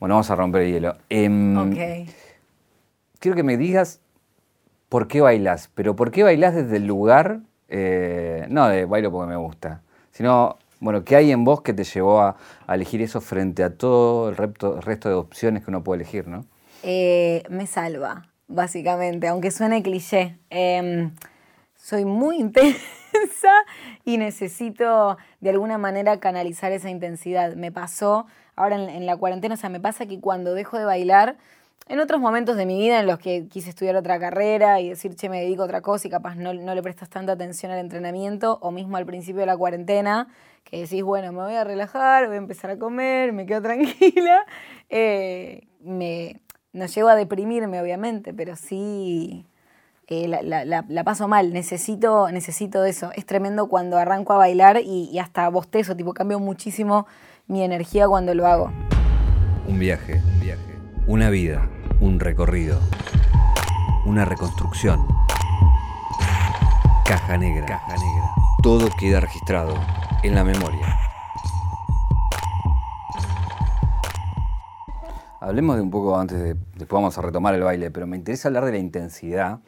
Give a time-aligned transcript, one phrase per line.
[0.00, 0.96] Bueno, vamos a romper el hielo.
[1.08, 2.08] Em, Ok.
[3.18, 4.00] Quiero que me digas
[4.88, 9.28] por qué bailas, pero por qué bailas desde el lugar, eh, no de bailo porque
[9.30, 9.82] me gusta,
[10.12, 13.74] sino, bueno, ¿qué hay en vos que te llevó a, a elegir eso frente a
[13.76, 16.44] todo el resto, el resto de opciones que uno puede elegir, ¿no?
[16.84, 20.38] Eh, me salva, básicamente, aunque suene cliché.
[20.48, 21.10] Em,
[21.74, 22.78] soy muy intensa
[24.04, 27.54] y necesito de alguna manera canalizar esa intensidad.
[27.56, 28.26] Me pasó
[28.58, 31.36] ahora en, la cuarentena, o sea, me pasa que cuando dejo de bailar,
[31.88, 35.14] en otros momentos de mi vida en los que quise estudiar otra carrera y decir,
[35.14, 37.78] che, me dedico a otra cosa y capaz no, no le prestas tanta atención al
[37.78, 40.28] entrenamiento, o mismo al principio de la cuarentena,
[40.64, 44.44] que decís, bueno, me voy a relajar, voy a empezar a comer, me quedo tranquila,
[44.90, 46.40] eh, me,
[46.72, 49.46] no llego a deprimirme, obviamente, pero sí
[50.08, 53.12] eh, la- la paso mal, necesito, necesito eso.
[53.14, 57.06] Es tremendo cuando arranco a bailar y, y hasta bostezo, tipo, cambio muchísimo
[57.48, 58.70] mi energía cuando lo hago.
[59.66, 60.78] Un viaje, un viaje.
[61.06, 62.78] Una vida, un recorrido.
[64.04, 65.06] Una reconstrucción.
[67.06, 67.64] Caja negra.
[67.64, 68.30] Caja negra.
[68.62, 69.74] Todo queda registrado
[70.22, 70.94] en la memoria.
[75.40, 76.54] Hablemos de un poco antes de.
[76.74, 79.60] Después vamos a retomar el baile, pero me interesa hablar de la intensidad,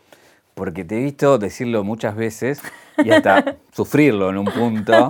[0.61, 2.61] porque te he visto decirlo muchas veces
[3.03, 5.09] y hasta sufrirlo en un punto.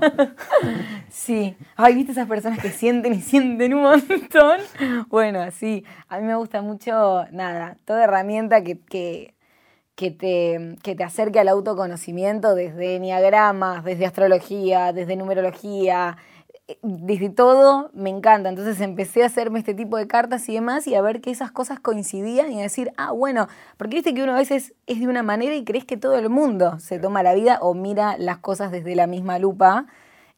[1.10, 1.56] Sí.
[1.74, 4.60] Ay, ¿viste esas personas que sienten y sienten un montón?
[5.08, 5.84] Bueno, sí.
[6.08, 9.34] A mí me gusta mucho, nada, toda herramienta que, que,
[9.96, 16.16] que te, que te acerque al autoconocimiento desde enneagramas, desde astrología, desde numerología,
[16.82, 18.48] desde todo me encanta.
[18.48, 21.50] Entonces empecé a hacerme este tipo de cartas y demás y a ver que esas
[21.50, 25.08] cosas coincidían y a decir, ah, bueno, porque viste que uno a veces es de
[25.08, 28.38] una manera y crees que todo el mundo se toma la vida o mira las
[28.38, 29.86] cosas desde la misma lupa.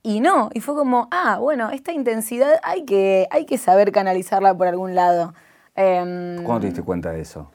[0.03, 4.57] Y no, y fue como, ah, bueno, esta intensidad hay que, hay que saber canalizarla
[4.57, 5.35] por algún lado.
[5.77, 7.51] Em, ¿Cuándo te diste cuenta de eso?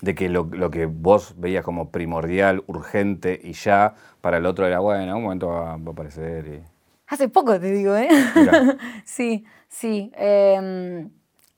[0.00, 4.66] De que lo, lo que vos veías como primordial, urgente y ya, para el otro
[4.66, 6.69] era, bueno, en un momento va, va a aparecer y...
[7.10, 8.08] Hace poco te digo, ¿eh?
[9.04, 10.12] Sí, sí.
[10.14, 11.10] em,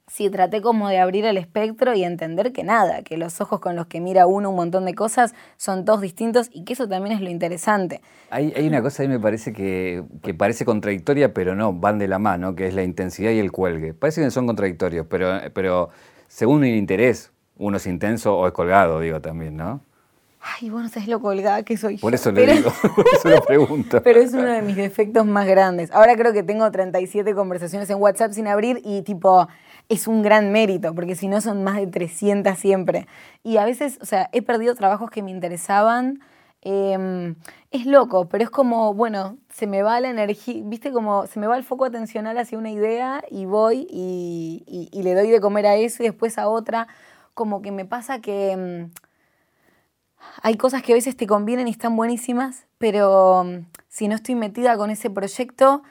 [0.07, 3.77] sí, traté como de abrir el espectro y entender que nada, que los ojos con
[3.77, 7.17] los que mira uno un montón de cosas son todos distintos y que eso también
[7.17, 8.01] es lo interesante.
[8.31, 12.09] Hay, hay una cosa ahí me parece que, que parece contradictoria, pero no, van de
[12.09, 13.93] la mano, que es la intensidad y el cuelgue.
[13.93, 15.91] Parece que son contradictorios, pero, pero
[16.29, 19.83] según el interés, uno es intenso o es colgado, digo también, ¿no?
[20.61, 23.29] Ay, vos no sabés lo colgada que soy Por eso le pero- digo, por eso
[23.29, 24.01] lo pregunto.
[24.05, 25.91] Pero es uno de mis defectos más grandes.
[25.93, 29.47] Ahora creo que tengo 37 conversaciones en WhatsApp sin abrir y tipo,
[29.89, 33.07] es un gran mérito, porque si no son más de 300 siempre.
[33.45, 36.21] Y a veces, o sea, he perdido trabajos que me interesaban.
[36.63, 37.35] eh,
[37.71, 41.47] es loco, pero es como, bueno, se me va la energía, viste, como se me
[41.47, 45.41] va el foco atencional hacia una idea y voy y, y- y le doy de
[45.41, 46.87] comer a eso y después a otra.
[47.35, 48.89] Como que me pasa que...
[50.43, 54.35] hay cosas que a veces te convienen y están buenísimas, pero mm, si no estoy
[54.35, 55.83] metida con ese proyecto,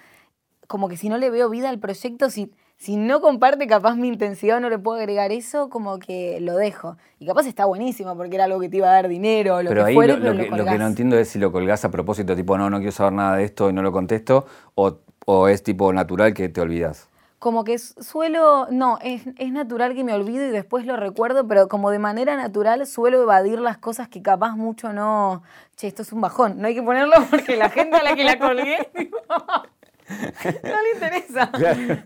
[0.67, 4.07] como que si no le veo vida al proyecto, si, si no comparte capaz mi
[4.07, 6.97] intensidad o no le puedo agregar eso, como que lo dejo.
[7.19, 9.83] Y capaz está buenísimo porque era algo que te iba a dar dinero lo Pero
[9.83, 11.85] que ahí fuere, lo, pero lo que, lo que no entiendo es si lo colgás
[11.85, 14.97] a propósito, tipo, no, no quiero saber nada de esto y no lo contesto, o,
[15.25, 17.10] o es tipo natural que te olvidas.
[17.41, 21.68] Como que suelo, no, es, es natural que me olvido y después lo recuerdo, pero
[21.68, 25.41] como de manera natural suelo evadir las cosas que capaz mucho no,
[25.75, 28.25] che, esto es un bajón, no hay que ponerlo porque la gente a la que
[28.25, 28.91] la colgué,
[30.63, 31.51] no le interesa.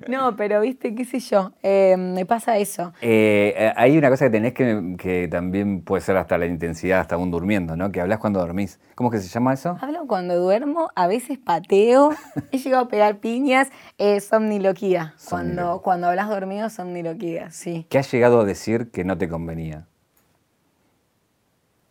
[0.07, 2.93] No, pero viste, qué sé yo, eh, me pasa eso.
[3.01, 6.99] Eh, eh, hay una cosa que tenés que, que también puede ser hasta la intensidad,
[6.99, 7.91] hasta aún durmiendo, ¿no?
[7.91, 8.79] Que hablas cuando dormís.
[8.95, 9.77] ¿Cómo que se llama eso?
[9.81, 12.11] Hablo cuando duermo, a veces pateo,
[12.51, 15.15] he llegado a pegar piñas, eh, somniloquía.
[15.29, 17.85] Cuando, cuando hablas dormido, somniloquía, sí.
[17.89, 19.87] ¿Qué has llegado a decir que no te convenía?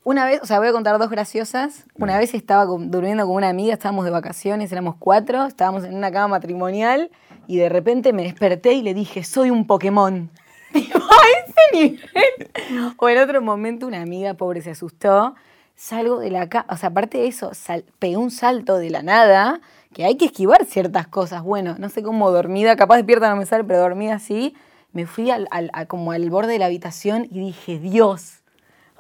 [0.05, 1.87] Una vez, o sea, voy a contar dos graciosas.
[1.99, 5.95] Una vez estaba con- durmiendo con una amiga, estábamos de vacaciones, éramos cuatro, estábamos en
[5.97, 7.11] una cama matrimonial
[7.47, 10.31] y de repente me desperté y le dije, soy un Pokémon.
[10.75, 12.93] Tipo, a ese nivel.
[12.99, 15.35] O en otro momento una amiga pobre se asustó,
[15.75, 19.03] salgo de la cama, o sea, aparte de eso, sal- pegué un salto de la
[19.03, 19.61] nada,
[19.95, 21.43] que hay que esquivar ciertas cosas.
[21.43, 24.55] Bueno, no sé cómo dormida, capaz despierta no me sale, pero dormida así,
[24.93, 28.43] me fui al, al- a- como al borde de la habitación y dije, Dios.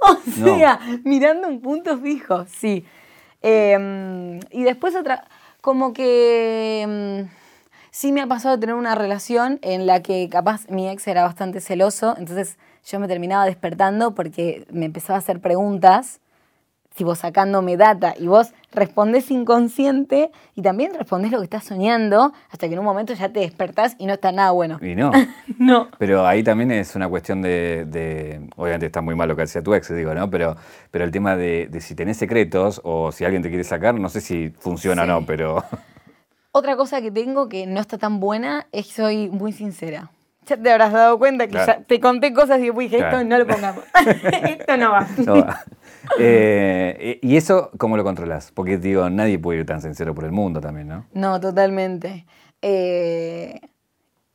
[0.36, 0.56] O No.
[0.58, 2.84] sea, mirando un punto fijo, sí.
[3.42, 5.24] Eh, y después otra,
[5.60, 7.30] como que mm,
[7.90, 11.60] sí me ha pasado tener una relación en la que capaz mi ex era bastante
[11.60, 12.56] celoso, entonces
[12.86, 16.20] yo me terminaba despertando porque me empezaba a hacer preguntas
[16.94, 22.68] tipo sacándome data y vos respondés inconsciente y también respondés lo que estás soñando hasta
[22.68, 24.78] que en un momento ya te despertás y no está nada bueno.
[24.80, 25.10] Y no.
[25.58, 25.88] no.
[25.98, 29.62] Pero ahí también es una cuestión de, de- obviamente está muy mal lo que hacía
[29.62, 30.30] tu ex, digo, ¿no?
[30.30, 30.56] Pero,
[30.90, 34.08] pero el tema de, de si tenés secretos o si alguien te quiere sacar, no
[34.08, 35.64] sé si funciona o no, pero
[36.52, 40.10] Otra cosa que tengo que no está tan buena es que soy muy sincera.
[40.46, 41.72] Ya te habrás dado cuenta que Claro.
[41.72, 43.16] ya te conté cosas y después dije, Claro.
[43.18, 43.84] esto no lo pongamos.
[44.48, 45.06] esto no va.
[45.26, 45.64] no va.
[46.18, 48.52] Eh, ¿Y eso cómo lo controlas?
[48.52, 51.06] Porque digo, nadie puede ir tan sincero por el mundo también, ¿no?
[51.12, 52.26] No, totalmente.
[52.62, 53.60] Eh,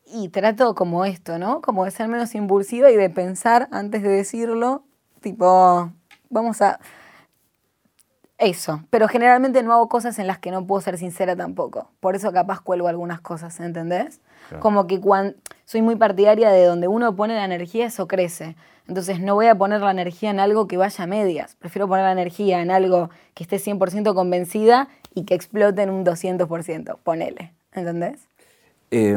[0.06, 1.62] y trato como esto, ¿no?
[1.62, 4.83] Como de ser menos impulsiva y de pensar antes de decirlo,
[5.21, 5.92] tipo,
[6.30, 6.80] vamos a...
[8.38, 11.92] Eso, pero generalmente no hago cosas en las que no puedo ser sincera tampoco.
[12.00, 14.21] Por eso capaz cuelgo algunas cosas, ¿entendés?
[14.48, 14.62] Claro.
[14.62, 15.36] Como que cuando
[15.66, 18.56] soy muy partidaria de donde uno pone la energía, eso crece.
[18.90, 21.56] Entonces no voy a poner la energía en algo que vaya a medias.
[21.60, 26.04] Prefiero poner la energía en algo que esté 100% convencida y que explote en un
[26.04, 26.98] 200%.
[27.04, 28.28] Ponele, ¿entendés?
[28.92, 29.16] Eh,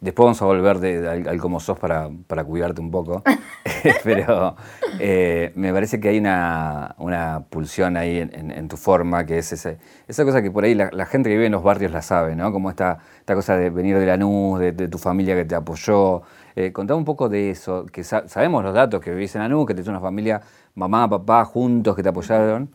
[0.00, 3.22] después vamos a volver de, de al, al cómo sos para, para cuidarte un poco.
[4.04, 4.56] Pero
[4.98, 9.38] eh, me parece que hay una, una pulsión ahí en, en- en tu forma, que
[9.38, 11.92] es ese- esa cosa que por ahí la, la gente que vive en los barrios
[11.92, 12.50] la sabe, ¿no?
[12.50, 16.22] Como esta, esta cosa de venir de Lanús, de, de tu familia que te apoyó.
[16.58, 19.64] Eh, contame un poco de eso, que sa- sabemos los datos, que vivís en Lanús,
[19.64, 20.40] que tenés una familia,
[20.74, 22.68] mamá, papá, juntos, que te apoyaron.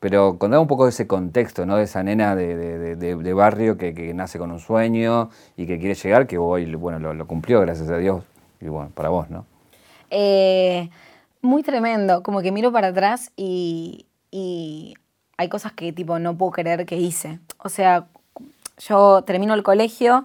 [0.00, 1.76] Pero contame un poco de ese contexto, ¿no?
[1.76, 5.78] De esa nena de, de- de- barrio que, que nace con un sueño y que
[5.78, 8.24] quiere llegar, que hoy, bueno, lo, lo cumplió, gracias a Dios.
[8.60, 9.46] Y bueno, para vos, ¿no?
[10.10, 10.90] Eh,
[11.40, 14.94] muy tremendo, como que miro para atrás y, y
[15.36, 17.38] hay cosas que tipo no puedo creer que hice.
[17.58, 18.08] O sea,
[18.78, 20.24] yo termino el colegio,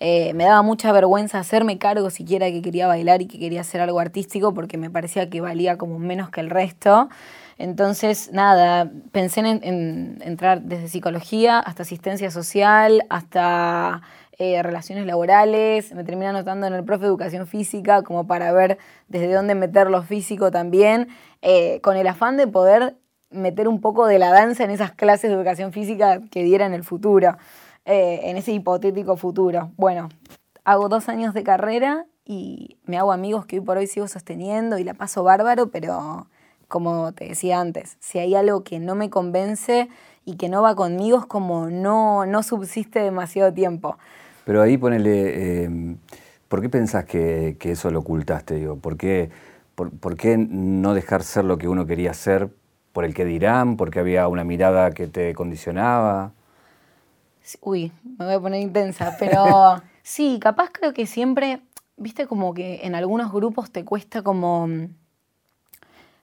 [0.00, 3.80] eh, me daba mucha vergüenza hacerme cargo siquiera que quería bailar y que quería hacer
[3.80, 7.08] algo artístico porque me parecía que valía como menos que el resto.
[7.56, 14.02] Entonces, nada, pensé en, en entrar desde psicología hasta asistencia social, hasta
[14.36, 18.78] eh, relaciones laborales, me terminé anotando en el profe de educación física como para ver
[19.06, 21.06] desde dónde meter lo físico también,
[21.40, 22.96] eh, con el afán de poder
[23.30, 26.74] meter un poco de la danza en esas clases de educación física que diera en
[26.74, 27.36] el futuro,
[27.86, 29.70] eh, en ese hipotético futuro.
[29.76, 30.08] Bueno,
[30.64, 34.78] hago dos años de carrera y me hago amigos que hoy por hoy sigo sosteniendo
[34.78, 36.26] y la paso bárbaro, pero
[36.68, 39.88] como te decía antes, si hay algo que no me convence
[40.24, 43.98] y que no va conmigo es como no, no subsiste demasiado tiempo.
[44.46, 45.96] Pero ahí ponele, eh,
[46.48, 48.54] ¿por qué pensás que, que eso lo ocultaste?
[48.54, 48.76] Digo?
[48.76, 49.30] ¿Por, qué,
[49.74, 52.48] por, por qué no dejar ser lo que uno quería ser?
[52.92, 53.76] ¿Por el que dirán?
[53.76, 56.32] ¿Porque había una mirada que te condicionaba?
[57.60, 61.60] Uy, me voy a poner intensa, pero sí, capaz creo que siempre,
[61.96, 64.66] viste como que en algunos grupos te cuesta como,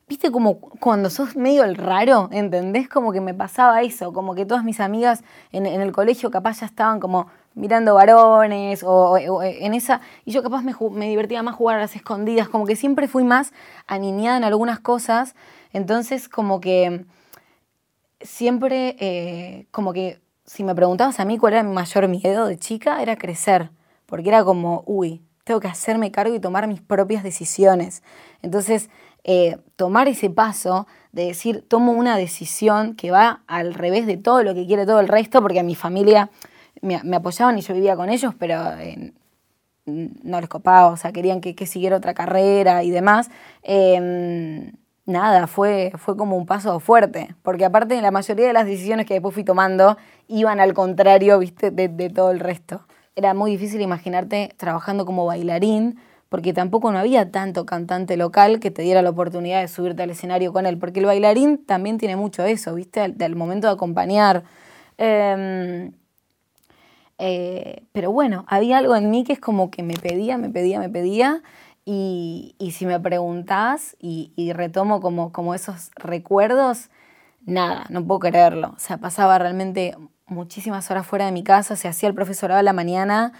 [0.07, 2.89] viste como cuando sos medio el raro, ¿entendés?
[2.89, 6.61] Como que me pasaba eso, como que todas mis amigas en, en el colegio capaz
[6.61, 11.55] ya estaban como mirando varones o, o en esa, y yo capaz me divertía más
[11.55, 13.53] jugar a las escondidas, como que siempre fui más
[13.85, 15.35] aniñada en algunas cosas,
[15.71, 17.05] entonces como que
[18.21, 20.19] siempre eh, como que
[20.51, 23.69] si me preguntabas a mí cuál era mi mayor miedo de chica, era crecer,
[24.05, 28.03] porque era como, uy, tengo que hacerme cargo y tomar mis propias decisiones.
[28.41, 28.89] Entonces,
[29.23, 34.43] eh, tomar ese paso de decir, tomo una decisión que va al revés de todo
[34.43, 36.29] lo que quiere todo el resto, porque a mi familia
[36.81, 39.13] me, apoyaban y yo vivía con ellos, pero eh,
[39.85, 43.31] no les copaba, o sea, querían que, siguiera otra carrera y demás.
[43.63, 44.73] Eh,
[45.05, 49.15] nada, fue, fue como un paso fuerte, porque aparte la mayoría de las decisiones que
[49.15, 52.85] después fui tomando iban al contrario, viste, de, todo el resto.
[53.15, 58.71] Era muy difícil imaginarte trabajando como bailarín, porque tampoco no había tanto cantante local que
[58.71, 62.15] te diera la oportunidad de subirte al escenario con él, porque el bailarín también tiene
[62.15, 64.43] mucho eso, viste, al, momento de acompañar.
[64.97, 65.91] Eh,
[67.23, 70.79] eh, pero bueno, había algo en mí que es como que me pedía, me pedía,
[70.79, 71.43] me pedía.
[71.93, 76.89] Y, y si me preguntás y, y retomo como, como esos recuerdos,
[77.45, 78.69] nada, no puedo creerlo.
[78.69, 82.63] O sea, pasaba realmente muchísimas horas fuera de mi casa, se hacía el profesorado a
[82.63, 83.33] la mañana.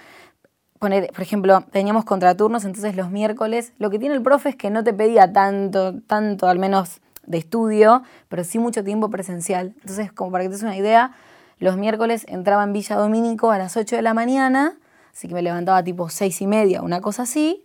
[0.80, 4.70] Poner, por ejemplo, teníamos contraturnos, entonces los miércoles, lo que tiene el profe es que
[4.70, 9.76] no te pedía tanto, tanto al menos de estudio, pero sí mucho tiempo presencial.
[9.80, 11.14] Entonces, como para que te des una idea,
[11.60, 14.74] los miércoles entraba en Villa Domínico a las 8 de la mañana,
[15.14, 17.64] así que me levantaba tipo 6 y media, una cosa así,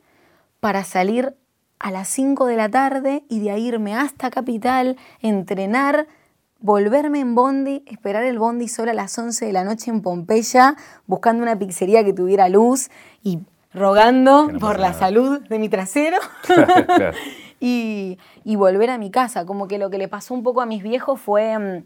[0.61, 1.37] para salir
[1.79, 6.07] a las 5 de la tarde y de ahí irme hasta Capital, entrenar,
[6.61, 10.77] volverme en Bondi, esperar el Bondi solo a las 11 de la noche en Pompeya,
[11.07, 12.89] buscando una pizzería que tuviera luz
[13.23, 13.41] y
[13.73, 16.19] rogando no por la salud de mi trasero.
[16.43, 17.13] Claro.
[17.61, 19.47] y, y volver a mi casa.
[19.47, 21.85] Como que lo que le pasó un poco a mis viejos fue...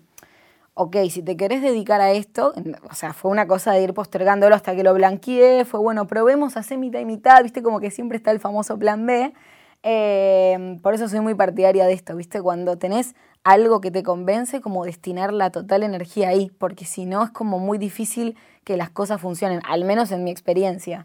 [0.83, 2.55] ok, si te querés dedicar a esto,
[2.91, 6.57] o sea, fue una cosa de ir postergándolo hasta que lo blanqueé, fue bueno, probemos
[6.57, 9.35] hacer mitad y mitad, viste, como que siempre está el famoso plan B.
[9.83, 14.63] Eh, por eso soy muy partidaria de esto, viste, cuando tenés algo que te convence,
[14.63, 18.89] como destinar la total energía ahí, porque si no es como muy difícil que las
[18.89, 21.05] cosas funcionen, al menos en mi experiencia.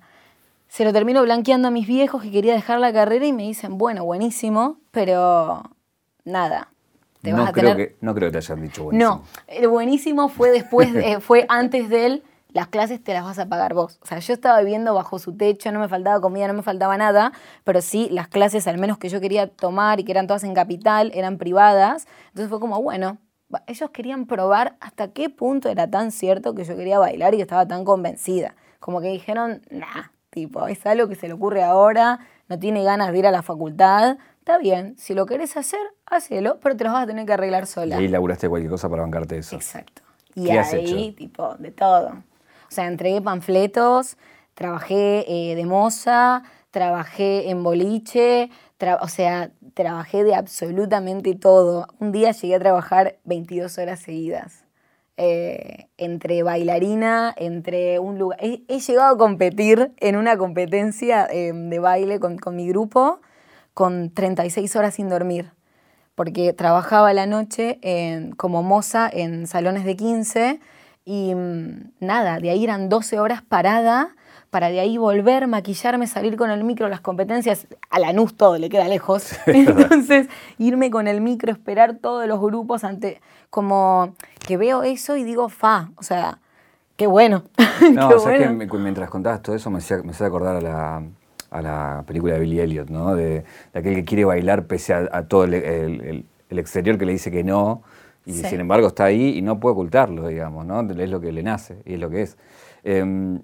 [0.69, 3.77] Se lo termino blanqueando a mis viejos que quería dejar la carrera y me dicen,
[3.77, 5.63] bueno, buenísimo, pero
[6.23, 6.69] nada,
[7.25, 7.89] te no, vas a creo tener...
[7.89, 9.11] que, no creo que te hayan dicho buenísimo.
[9.15, 13.37] No, el buenísimo fue después, de- fue antes de él, las clases te las vas
[13.37, 13.99] a pagar vos.
[14.01, 16.97] O sea, yo estaba viviendo bajo su techo, no me faltaba comida, no me faltaba
[16.97, 17.33] nada,
[17.65, 20.53] pero sí, las clases, al menos que yo quería tomar y que eran todas en
[20.53, 22.07] capital, eran privadas.
[22.29, 23.17] Entonces fue como, bueno,
[23.67, 27.43] ellos querían probar hasta qué punto era tan cierto que yo quería bailar y que
[27.43, 28.55] estaba tan convencida.
[28.79, 33.11] Como que dijeron, nah, tipo, es algo que se le ocurre ahora, no tiene ganas
[33.11, 34.17] de ir a la facultad.
[34.39, 37.63] Está bien, si lo querés hacer, hacelo, pero te los vas a tener que arreglar
[37.63, 37.97] Y sola.
[37.97, 39.55] ahí laburaste cualquier cosa para bancarte eso.
[39.55, 40.01] Exacto.
[40.35, 41.15] Y ¿Qué has ahí, hecho?
[41.15, 42.09] tipo, de todo.
[42.09, 44.17] O sea, entregué panfletos,
[44.53, 51.87] trabajé eh, de moza, trabajé en boliche, tra- o sea, trabajé de absolutamente todo.
[51.99, 54.64] Un día llegué a trabajar 22 horas seguidas.
[55.17, 58.37] Eh, entre bailarina, entre un lugar...
[58.41, 63.21] He, llegado a competir en una competencia eh, de baile con, con mi grupo
[63.73, 65.51] con 36 horas sin dormir
[66.15, 67.79] porque trabajaba la noche
[68.37, 70.59] como moza en salones de 15
[71.03, 74.15] y mm, nada, de ahí eran 12 horas parada
[74.49, 78.69] para de ahí volver, maquillarme, salir con el micro, las competencias, a Lanús todo le
[78.69, 79.31] queda lejos.
[79.47, 84.13] Entonces, irme con el micro, esperar todos los grupos ante, como
[84.47, 86.39] que veo eso y digo, fa, o sea,
[86.97, 87.43] qué bueno.
[87.93, 88.79] No, qué o sea, que bueno.
[88.79, 91.03] mientras contabas todo eso me hacía, me hacía acordar a la,
[91.51, 93.15] a la película de Billy Elliot, ¿no?
[93.15, 96.25] De, de aquel que quiere bailar pese a, a todo el, el-
[96.57, 97.81] exterior que le dice que no,
[98.25, 98.45] y Sí.
[98.45, 100.79] sin embargo está ahí y no puede ocultarlo, digamos, ¿no?
[100.89, 102.37] Es lo que le nace y es lo que es.
[102.85, 103.41] Em,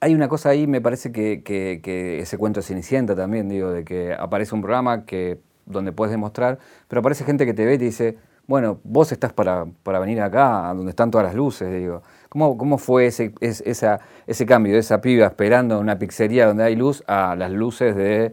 [0.00, 4.14] hay una cosa ahí, me parece que, ese cuento de Cenicienta también, digo, de que
[4.14, 7.84] aparece un programa que, donde puedes demostrar, pero aparece gente que te ve y te
[7.84, 12.02] dice, bueno, vos estás para, para venir acá, donde están todas las luces, digo.
[12.28, 17.02] ¿Cómo, cómo fue ese, ese cambio de esa piba esperando una pizzería donde hay luz
[17.06, 18.32] a las luces de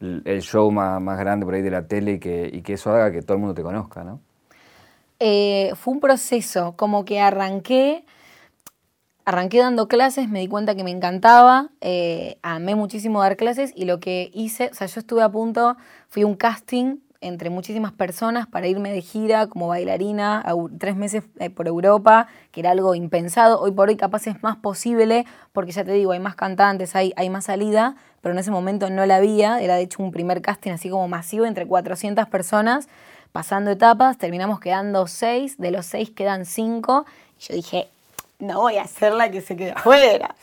[0.00, 3.10] el show más, grande por ahí de la tele y que, y que eso haga
[3.10, 4.20] que todo el mundo te conozca, ¿no?
[5.20, 8.04] Eh, fue un proceso, como que arranqué,
[9.28, 13.84] arranqué dando clases, me di cuenta que me encantaba, eh, amé muchísimo dar clases y
[13.84, 15.76] lo que hice, o sea, yo estuve a punto,
[16.08, 20.46] fui un casting entre muchísimas personas para irme de gira como bailarina
[20.78, 23.60] tres meses eh, por Europa, que era algo impensado.
[23.60, 27.12] Hoy por hoy capaz es más posible porque ya te digo, hay más cantantes, hay,
[27.16, 29.60] hay más salida, pero en ese momento no la había.
[29.60, 32.88] Era de hecho un primer casting así como masivo entre 400 personas,
[33.32, 37.04] pasando etapas, terminamos quedando seis, de los seis quedan cinco.
[37.38, 37.90] Y yo dije,
[38.38, 40.34] no voy a hacer la que se quede afuera.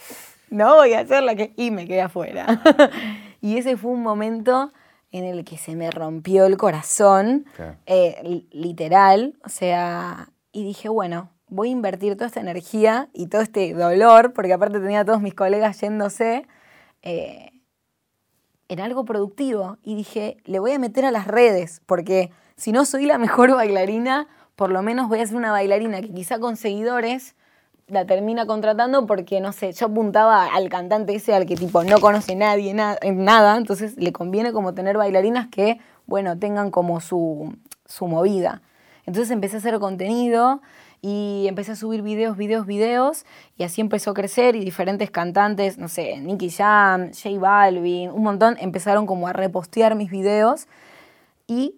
[0.50, 1.54] No voy a hacer la que...
[1.58, 2.62] Y me quedé afuera.
[3.42, 4.72] y ese fue un momento
[5.12, 7.46] en el que se me rompió el corazón,
[7.86, 13.28] eh, li- literal, o sea, y dije, bueno, voy a invertir toda esta energía y
[13.28, 16.46] todo este dolor, porque aparte tenía a todos mis colegas yéndose,
[17.02, 17.52] eh,
[18.68, 19.78] en algo productivo.
[19.84, 23.54] Y dije, le voy a meter a las redes, porque si no soy la mejor
[23.56, 27.36] bailarina, por lo menos voy a ser una bailarina que quizá con seguidores
[27.88, 32.00] la termina contratando porque, no sé, yo apuntaba al cantante ese al que tipo no
[32.00, 37.00] conoce nadie, na- en nada, entonces le conviene como tener bailarinas que, bueno, tengan como
[37.00, 38.62] su, su movida.
[39.06, 40.62] Entonces empecé a hacer contenido
[41.00, 43.24] y empecé a subir videos, videos, videos.
[43.56, 48.24] Y así empezó a crecer y diferentes cantantes, no sé, Nicky Jam, J Balvin, un
[48.24, 50.68] montón, empezaron como a repostear mis videos.
[51.46, 51.76] Y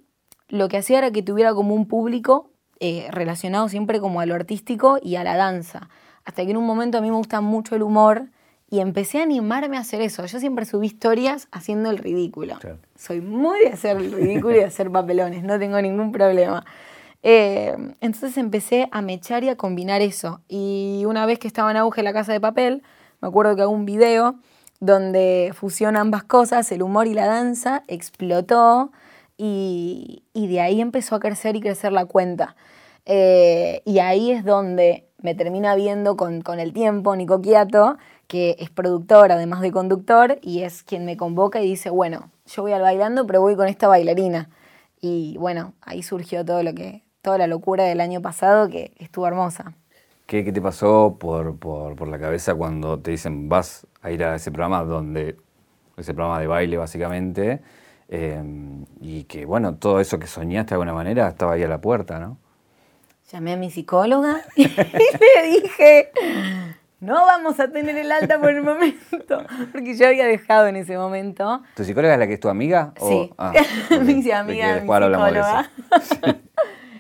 [0.48, 2.50] lo que hacía era que tuviera como un público
[2.80, 5.90] eh, relacionado siempre como a lo artístico y a la danza.
[6.26, 8.28] Hasta que en un momento a mí me gusta mucho el humor
[8.70, 10.26] y empecé a animarme a hacer eso.
[10.26, 12.58] Yo siempre subí historias haciendo el ridículo.
[12.60, 12.80] Claro.
[12.96, 16.66] Soy muy de hacer el ridículo y de hacer papelones, no tengo ningún problema.
[17.24, 20.42] Eh, entonces empecé a mechar y a combinar eso.
[20.48, 22.84] Y una vez que estaba en auge la casa de papel,
[23.22, 24.36] me acuerdo que hago un video
[24.80, 28.92] donde fusiona ambas cosas, el humor y la danza, explotó
[29.38, 32.56] y, de ahí empezó a crecer y crecer la cuenta.
[33.06, 38.56] Eh, y ahí es donde me termina viendo con, con el tiempo Nico Quiato, que
[38.60, 42.74] es productor además de conductor y es quien me convoca y dice, bueno, yo voy
[42.74, 44.50] al bailando, pero voy con esta bailarina.
[45.02, 49.28] Y bueno, ahí surgió todo lo que, toda la locura del año pasado que estuvo
[49.28, 49.74] hermosa.
[50.26, 54.24] ¿Qué, qué te pasó por, por- por la cabeza cuando te dicen vas a ir
[54.24, 55.38] a ese programa donde
[55.96, 57.62] ese programa de baile básicamente
[58.10, 61.82] Em, y que, bueno, todo eso que soñaste de alguna manera estaba ahí a la
[61.82, 62.38] puerta, ¿no?
[63.32, 66.12] Llamé a mi psicóloga y le dije,
[67.02, 70.98] no vamos a tener el alta por el momento, porque yo había dejado en ese
[70.98, 71.62] momento.
[71.76, 72.94] ¿Tu psicóloga es la que es tu amiga?
[72.98, 73.52] Sí, Ah,
[73.92, 75.70] mi amiga, mi psicóloga.
[76.02, 76.16] Sí.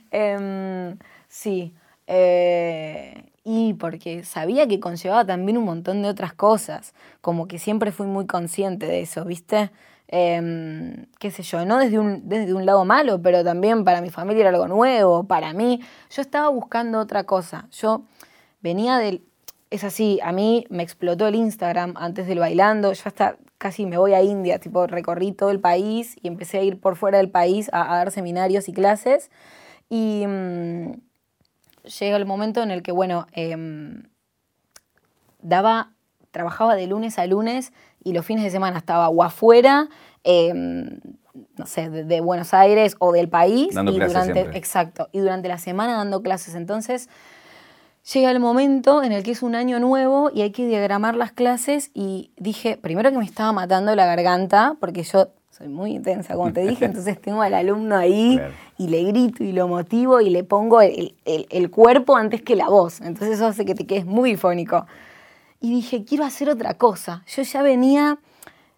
[0.10, 0.98] Em,
[1.28, 1.74] sí,
[2.08, 7.92] eh, y porque sabía que conllevaba también un montón de otras cosas, como que siempre
[7.92, 9.70] fui muy consciente de eso, ¿viste?
[10.10, 14.10] Em, qué sé yo, no desde un, desde un lado malo, pero también para mi
[14.10, 15.82] familia era algo nuevo, para mí.
[16.10, 17.68] Yo estaba buscando otra cosa.
[17.72, 18.04] Yo
[18.62, 19.24] venía del...
[19.70, 23.98] Es así, a mí me explotó el Instagram antes del bailando, yo hasta casi me
[23.98, 27.30] voy a India, tipo recorrí todo el país y empecé a ir por fuera del
[27.30, 29.30] país a, dar seminarios y clases.
[29.90, 30.92] Y mm,
[32.00, 34.04] llega el momento en el que, bueno, em,
[35.42, 35.92] daba,
[36.32, 37.74] trabajaba de lunes a lunes
[38.04, 39.90] y los fines de semana estaba o afuera,
[40.24, 41.00] em,
[41.58, 43.74] no sé, de, de Buenos Aires o del país.
[43.74, 44.58] Dando y clases durante, siempre.
[44.58, 46.56] Exacto, y durante la semana dando clases.
[46.56, 47.10] Entonces
[48.14, 51.32] llega el momento en el que es un año nuevo y hay que diagramar las
[51.32, 56.36] clases y dije, primero que me estaba matando la garganta, porque yo soy muy intensa,
[56.36, 58.54] como te dije, entonces tengo al alumno ahí Claro.
[58.78, 62.56] y le grito y lo motivo y le pongo el, el- el cuerpo antes que
[62.56, 63.02] la voz.
[63.02, 64.86] Entonces eso hace que te quedes muy fónico.
[65.60, 67.24] Y dije, quiero hacer otra cosa.
[67.28, 68.20] Yo ya venía,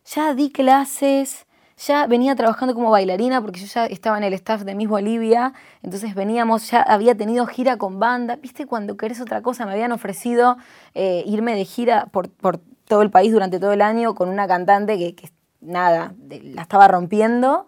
[0.05, 1.45] ya di clases,
[1.77, 5.53] ya venía trabajando como bailarina porque yo ya estaba en el staff de Miss Bolivia,
[5.81, 8.37] entonces veníamos, ya había tenido gira con banda.
[8.37, 9.65] ¿Viste cuando querés otra cosa?
[9.65, 10.57] Me habían ofrecido
[10.93, 14.47] eh, irme de gira por, por todo el país durante todo el año con una
[14.47, 15.29] cantante que, que
[15.61, 17.67] nada, de- la estaba rompiendo.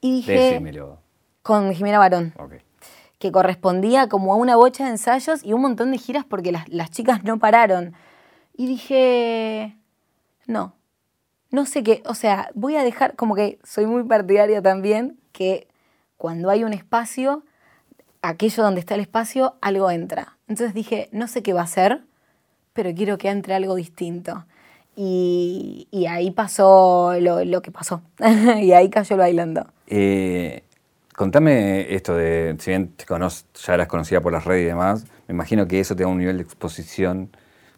[0.00, 0.98] Y dije, Decímelo.
[1.42, 2.54] con Jimena Barón Ok.
[3.22, 6.68] Que correspondía como a una bocha de ensayos y un montón de giras porque las,
[6.68, 7.94] las chicas no pararon.
[8.56, 9.76] Y dije,
[10.48, 10.74] no,
[11.52, 15.68] no sé qué, o sea, voy a dejar, como que soy muy partidaria también, que
[16.16, 17.44] cuando hay un espacio,
[18.22, 20.36] aquello donde está el espacio, algo entra.
[20.48, 22.02] Entonces dije, no sé qué va a ser,
[22.72, 24.46] pero quiero que entre algo distinto.
[24.96, 28.02] Y, y ahí pasó lo, lo que pasó.
[28.60, 29.68] y ahí cayó el bailando.
[29.86, 30.64] Eh,
[31.22, 35.68] contame esto de, si bien ya eras conocida por las redes y demás, me imagino
[35.68, 37.30] que eso te da un nivel de exposición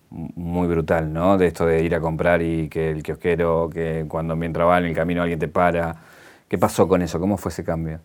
[0.09, 1.37] muy brutal, ¿no?
[1.37, 4.87] De esto de ir a comprar y que el kiosquero, que cuando mientras va en
[4.87, 5.95] el camino alguien te para.
[6.49, 7.21] ¿Qué pasó con eso?
[7.21, 8.01] ¿Cómo fue ese cambio?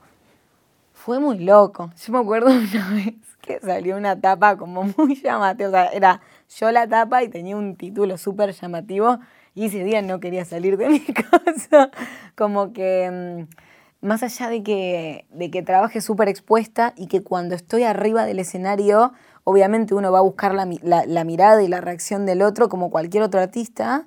[0.91, 1.89] Fue muy loco.
[2.05, 5.69] Yo me acuerdo una vez que salió una tapa como muy llamativa.
[5.69, 6.19] O sea, era
[6.53, 9.19] yo la tapa y tenía un título súper llamativo.
[9.55, 11.91] Y ese día no quería salir de mi casa.
[12.35, 13.68] Como que, mm,
[14.01, 18.39] más allá de que, de que trabaje súper expuesta y que cuando estoy arriba del
[18.39, 19.11] escenario,
[19.43, 22.89] obviamente uno va a buscar la, la- la mirada y la reacción del otro como
[22.91, 24.05] cualquier otro artista.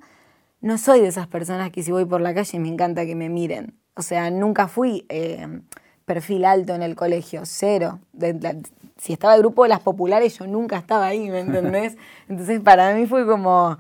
[0.61, 3.29] No soy de esas personas que si voy por la calle me encanta que me
[3.29, 3.75] miren.
[3.95, 5.61] O sea, nunca fui eh,
[6.07, 7.99] perfil alto en el colegio, cero.
[8.13, 8.63] De
[8.97, 11.97] si estaba el grupo de las populares, yo nunca estaba ahí, ¿me entendés?
[12.29, 13.77] Entonces, para mí fue como,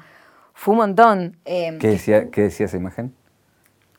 [0.52, 1.36] fue un montón.
[1.44, 3.14] Eh, ¿Qué decía, qué decía esa imagen?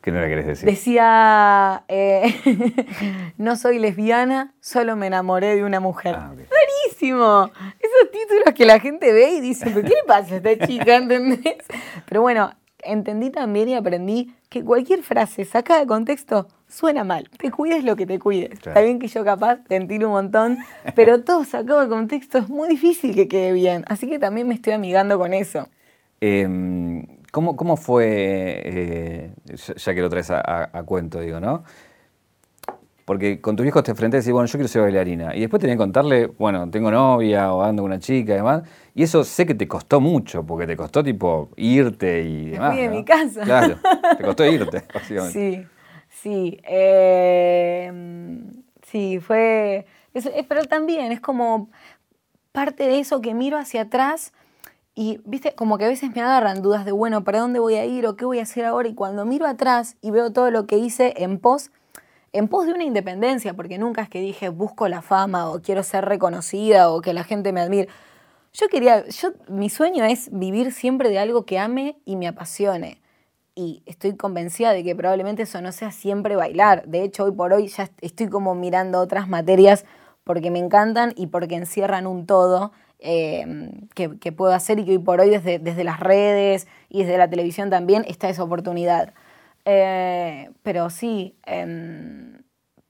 [0.04, 0.70] ¿Qué no la querés decir?
[0.70, 2.36] Decía, eh,
[3.38, 6.16] no soy lesbiana, solo me enamoré de una mujer.
[6.20, 6.34] Ah.
[6.36, 7.50] Buenísimo.
[7.80, 10.98] Esos títulos que la gente ve y dice, ¿pero qué le pasa a esta chica?
[10.98, 11.56] ¿Entendés?
[12.06, 12.52] Pero bueno,
[12.84, 17.30] entendí también y aprendí que cualquier frase sacada de contexto suena mal.
[17.38, 18.60] Te cuides lo que te cuides.
[18.60, 18.72] Claro.
[18.72, 20.58] Está bien que yo capaz tiro un montón,
[20.96, 23.86] pero todo sacado de contexto es muy difícil que quede bien.
[23.88, 25.70] Así que también me estoy amigando con eso.
[26.20, 26.46] Eh,
[27.34, 29.32] ¿cómo, cómo fue, eh,
[29.76, 31.64] ya- que lo traes a, a- a cuento, digo, ¿no?
[33.06, 35.36] Porque con tus hijos te enfrenté y decís, bueno, yo quiero ser bailarina.
[35.36, 38.64] Y después tenés que contarle, bueno, tengo novia o ando con una chica y demás.
[38.96, 42.72] Y eso sé que te costó mucho, porque te costó tipo irte y Me demás.
[42.74, 42.94] fui de ¿no?
[42.96, 43.42] mi casa.
[43.44, 43.78] Claro,
[44.18, 45.34] te costó irte, básicamente.
[45.34, 45.68] Sí,
[46.22, 46.60] sí.
[46.64, 47.92] eh,
[48.84, 49.86] sí, fue.
[50.14, 51.70] es- es- pero también es como
[52.54, 54.32] parte de eso que miro hacia atrás
[54.96, 57.86] y, viste, como que a veces me agarran dudas de, bueno, ¿para dónde voy a
[57.86, 58.88] ir o qué voy a hacer ahora?
[58.88, 61.72] Y cuando miro atrás y veo todo lo que hice en pos,
[62.32, 65.82] en pos de una independencia, porque nunca es que dije busco la fama o quiero
[65.82, 67.90] ser reconocida o que la gente me admire.
[68.54, 73.02] Yo quería, yo, mi sueño es vivir siempre de algo que ame y me apasione.
[73.56, 76.86] Y estoy convencida de que probablemente eso no sea siempre bailar.
[76.86, 79.86] De hecho, hoy por hoy ya estoy como mirando otras materias
[80.24, 82.72] porque me encantan y porque encierran un todo
[83.04, 87.04] eh, que, que puedo hacer y que hoy por hoy desde, desde las redes y
[87.04, 89.14] desde la televisión también está esa oportunidad.
[89.66, 92.42] Eh, pero sí, em,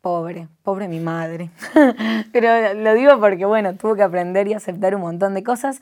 [0.01, 1.49] pobre, pobre mi madre.
[2.31, 5.81] pero lo digo porque, bueno, tuvo que aprender y aceptar un montón de cosas.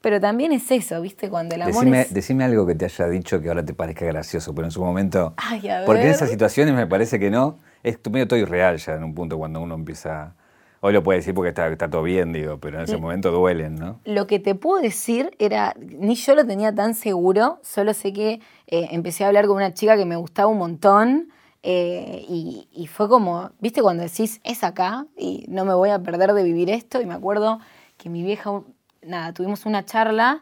[0.00, 1.28] Pero también es eso, ¿viste?
[1.28, 2.14] Cuando el amor Decime, es...
[2.14, 5.34] decime algo que te haya dicho que ahora te parezca gracioso, pero en su momento...
[5.36, 6.14] Ay, a Porque en ver.
[6.14, 7.58] esas situaciones me parece que no.
[7.82, 10.34] Es medio todo irreal ya en un punto cuando uno empieza...
[10.80, 13.74] Hoy lo puede decir porque está, está todo bien, digo, pero en ese momento duelen,
[13.74, 14.00] ¿no?
[14.04, 18.40] Lo que te puedo decir era, ni yo lo tenía tan seguro, solo sé que
[18.68, 21.28] eh, empecé a hablar con una chica que me gustaba un montón
[21.64, 25.98] eh, y, y fue como, viste cuando decís, es acá y no me voy a
[25.98, 27.58] perder de vivir esto y me acuerdo
[27.96, 28.62] que mi vieja,
[29.02, 30.40] nada, tuvimos una charla,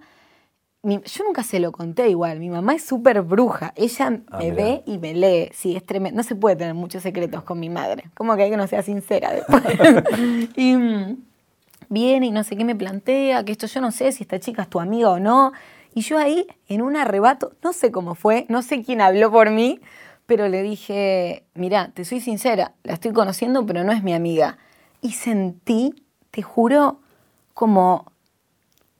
[0.86, 4.44] mi- yo nunca se lo conté igual, mi mamá es súper bruja, ella Ah, me
[4.50, 4.54] mirá.
[4.56, 7.68] ve y me lee, sí, es tremendo, no se puede tener muchos secretos con mi
[7.68, 9.62] madre, como que hay que no sea sincera después.
[10.56, 11.16] y mm,
[11.88, 14.62] viene y no sé qué me plantea, que esto yo no sé si esta chica
[14.62, 15.52] es tu amiga o no,
[15.94, 19.50] y yo ahí en un arrebato, no sé cómo fue, no sé quién habló por
[19.50, 19.80] mí,
[20.26, 24.58] pero le dije, mira, te soy sincera, la estoy conociendo, pero no es mi amiga.
[25.00, 25.94] Y sentí,
[26.32, 27.00] te juro,
[27.54, 28.10] como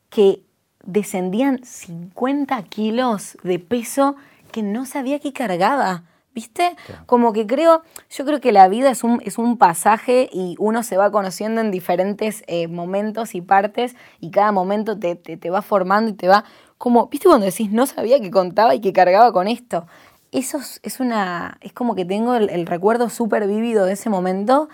[0.08, 0.42] que
[0.86, 4.16] descendían 50 kilos de peso
[4.52, 6.04] que no sabía que cargaba.
[6.34, 6.76] ¿Viste?
[7.06, 10.82] Como que creo, yo creo que la vida es un, es un pasaje y uno
[10.82, 15.48] se va conociendo en diferentes eh, momentos y partes y cada momento te, te, te
[15.48, 16.44] va formando y te va
[16.76, 19.86] como, ¿viste cuando decís no sabía que contaba y que cargaba con esto?
[20.30, 24.10] Eso es, es una, es como que tengo el, el recuerdo súper vívido de ese
[24.10, 24.68] momento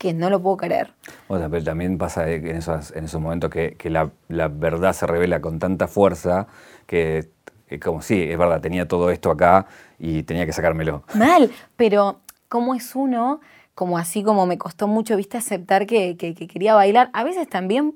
[0.00, 0.94] que no lo puedo creer.
[1.28, 5.06] Bueno, pero también pasa en esos, en esos momentos que, que la, la verdad se
[5.06, 6.46] revela con tanta fuerza
[6.86, 7.28] que,
[7.68, 9.66] que como sí, es verdad, tenía todo esto acá
[9.98, 11.02] y tenía que sacármelo.
[11.14, 13.40] Mal, pero ¿cómo es uno?
[13.74, 17.10] Como así como me costó mucho, viste, aceptar que, que- que quería bailar.
[17.12, 17.94] A veces también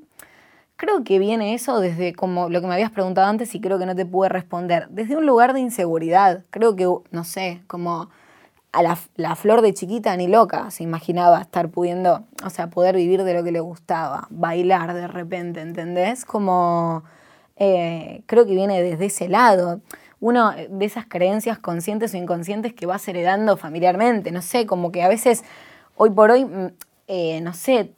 [0.76, 3.86] creo que viene eso desde como lo que me habías preguntado antes y creo que
[3.86, 4.88] no te pude responder.
[4.90, 6.44] Desde un lugar de inseguridad.
[6.50, 8.10] Creo que, no sé, como
[8.74, 8.82] a
[9.16, 13.34] la, flor de chiquita ni loca se imaginaba estar pudiendo, o sea, poder vivir de
[13.34, 16.24] lo que le gustaba, bailar de repente, ¿entendés?
[16.24, 17.04] Como
[17.56, 19.80] eh, creo que viene desde ese lado.
[20.20, 25.02] Uno de esas creencias conscientes o inconscientes que vas heredando familiarmente, no sé, como que
[25.02, 25.44] a veces,
[25.96, 26.68] hoy por hoy, mm,
[27.08, 27.92] eh, no sé,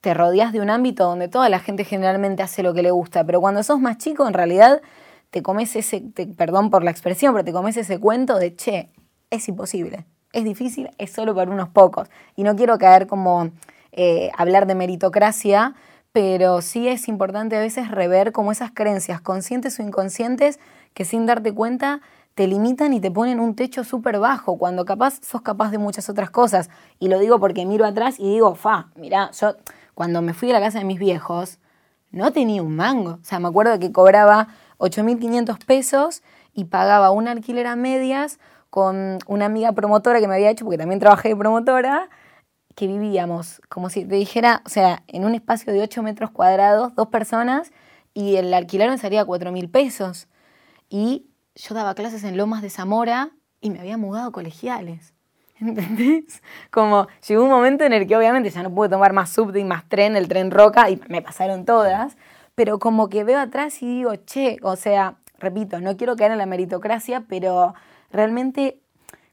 [0.00, 3.24] te rodeas de un ámbito donde toda la gente generalmente hace lo que le gusta,
[3.24, 4.82] pero cuando sos más chico, en realidad
[5.30, 8.90] te comes ese, te- perdón por la expresión, pero te comes ese cuento de, che,
[9.30, 12.08] es imposible, es difícil, es solo para unos pocos.
[12.36, 13.50] Y no quiero caer como
[13.92, 15.74] eh, hablar de meritocracia,
[16.12, 20.58] pero sí es importante a veces rever como esas creencias conscientes o inconscientes
[20.94, 22.00] que sin darte cuenta
[22.34, 26.08] te limitan y te ponen un techo súper bajo, cuando capaz sos capaz de muchas
[26.08, 26.70] otras cosas.
[26.98, 29.56] Y lo digo porque miro atrás y digo, fa, mirá, yo
[29.94, 31.58] cuando me fui a la casa de mis viejos,
[32.10, 33.18] no tenía un mango.
[33.20, 36.22] O sea, me acuerdo que cobraba 8.500 pesos
[36.54, 38.38] y pagaba un alquiler a medias
[38.72, 42.08] con una amiga promotora que me había hecho, porque también trabajé de promotora,
[42.74, 46.94] que vivíamos, como si te dijera, o sea, en un espacio de 8 metros cuadrados,
[46.94, 47.70] dos personas,
[48.14, 50.26] y el alquiler me salía 4.000 pesos.
[50.88, 55.12] Y yo daba clases en Lomas de Zamora y me había mudado a colegiales.
[55.60, 56.42] ¿Entendés?
[56.70, 59.64] Como llegó un momento en el que obviamente ya no pude tomar más subte y
[59.64, 62.16] más tren, el tren roca, y me pasaron todas,
[62.54, 66.38] pero como que veo atrás y digo, che, o sea, repito, no quiero caer en
[66.38, 67.74] la meritocracia, pero
[68.12, 68.78] realmente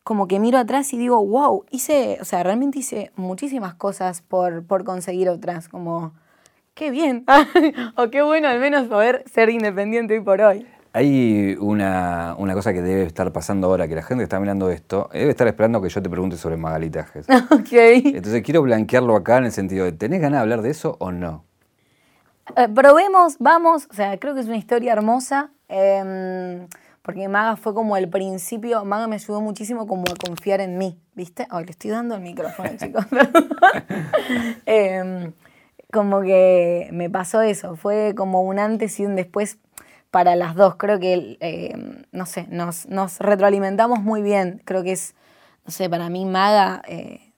[0.03, 4.65] como que miro atrás y digo, wow, hice, o sea, realmente hice muchísimas cosas por,
[4.65, 6.13] por conseguir otras, como,
[6.73, 7.25] qué bien,
[7.95, 10.67] o qué bueno al menos poder ser independiente hoy por hoy.
[10.93, 14.71] Hay una, una cosa que debe estar pasando ahora, que la gente que está mirando
[14.71, 17.27] esto debe estar esperando que yo te pregunte sobre Magalitajes.
[17.51, 17.71] ok.
[17.71, 21.11] Entonces quiero blanquearlo acá en el sentido de, ¿tenés ganas de hablar de eso o
[21.11, 21.45] no?
[22.55, 26.67] Eh, probemos, vamos, o sea, creo que es una historia hermosa, em,
[27.01, 30.99] porque Maga fue como el principio, Maga me ayudó muchísimo como a confiar en mí,
[31.13, 31.47] ¿viste?
[31.49, 33.05] Ay, le estoy dando el micrófono, chicos.
[34.65, 35.33] Em,
[35.91, 39.57] como que me pasó eso, fue como un antes y un después
[40.11, 44.91] para las dos, creo que, em, no sé, nos, nos retroalimentamos muy bien, creo que
[44.93, 45.15] es,
[45.65, 46.81] no sé, para mí Maga...
[46.87, 47.29] eh,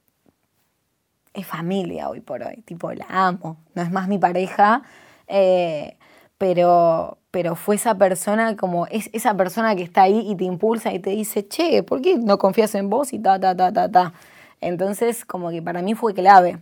[1.34, 4.84] es familia hoy por hoy, tipo, la amo, no es más mi pareja,
[5.28, 5.98] eh,
[6.38, 10.94] pero, pero fue esa persona como, es esa persona que está ahí y te impulsa
[10.94, 13.14] y te dice, che, ¿por qué no confías en vos?
[13.14, 14.14] Y ta, ta, ta, ta, ta.
[14.60, 16.60] Entonces, como que para mí fue clave.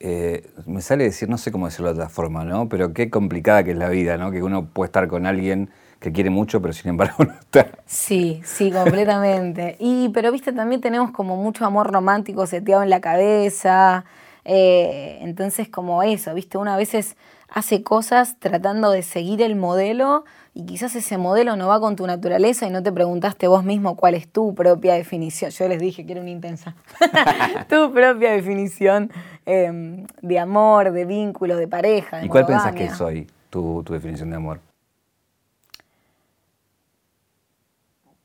[0.00, 2.68] Eh, me sale decir, no sé cómo decirlo de otra forma, ¿no?
[2.68, 4.30] Pero qué complicada que es la vida, ¿no?
[4.30, 7.70] Que uno puede estar con alguien que quiere mucho, pero sin embargo no está.
[7.86, 9.76] Sí, sí, completamente.
[9.78, 14.04] Y, pero viste, también tenemos como mucho amor romántico seteado en la cabeza.
[14.44, 17.16] eh, entonces, como eso, viste, uno a veces
[17.50, 22.06] hace cosas tratando de seguir el modelo y quizás ese modelo no va con tu
[22.06, 25.50] naturaleza y no te preguntaste vos mismo cuál es tu propia definición.
[25.50, 26.74] Yo les dije que era una intensa.
[27.68, 29.10] tu propia definición
[29.46, 32.18] eh, de amor, de vínculo, de pareja.
[32.18, 32.96] de ¿Y cuál pensás que monogamia.
[32.96, 33.26] soy?
[33.50, 34.60] tu, tu definición de amor?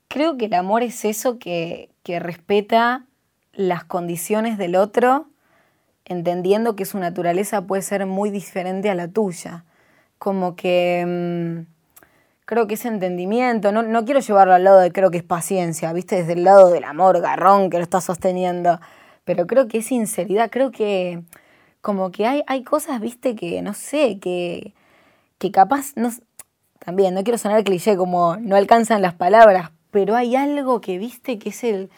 [0.07, 3.05] Creo que el amor es eso que, que respeta
[3.51, 5.27] las condiciones del otro,
[6.05, 9.65] entendiendo que su naturaleza puede ser muy diferente a la tuya.
[10.17, 11.75] Como que mm,
[12.45, 15.91] creo que ese entendimiento, no, no, quiero llevarlo al lado de creo que es paciencia,
[15.93, 18.79] viste, desde el lado del amor garrón que lo está sosteniendo,
[19.25, 21.23] pero creo que es sinceridad, creo que
[21.81, 24.73] como que hay, hay cosas, viste, que no sé, que,
[25.37, 26.09] que capaz, no,
[26.79, 31.39] también no quiero sonar cliché como no alcanzan las palabras, pero hay algo que, viste,
[31.39, 31.89] que es el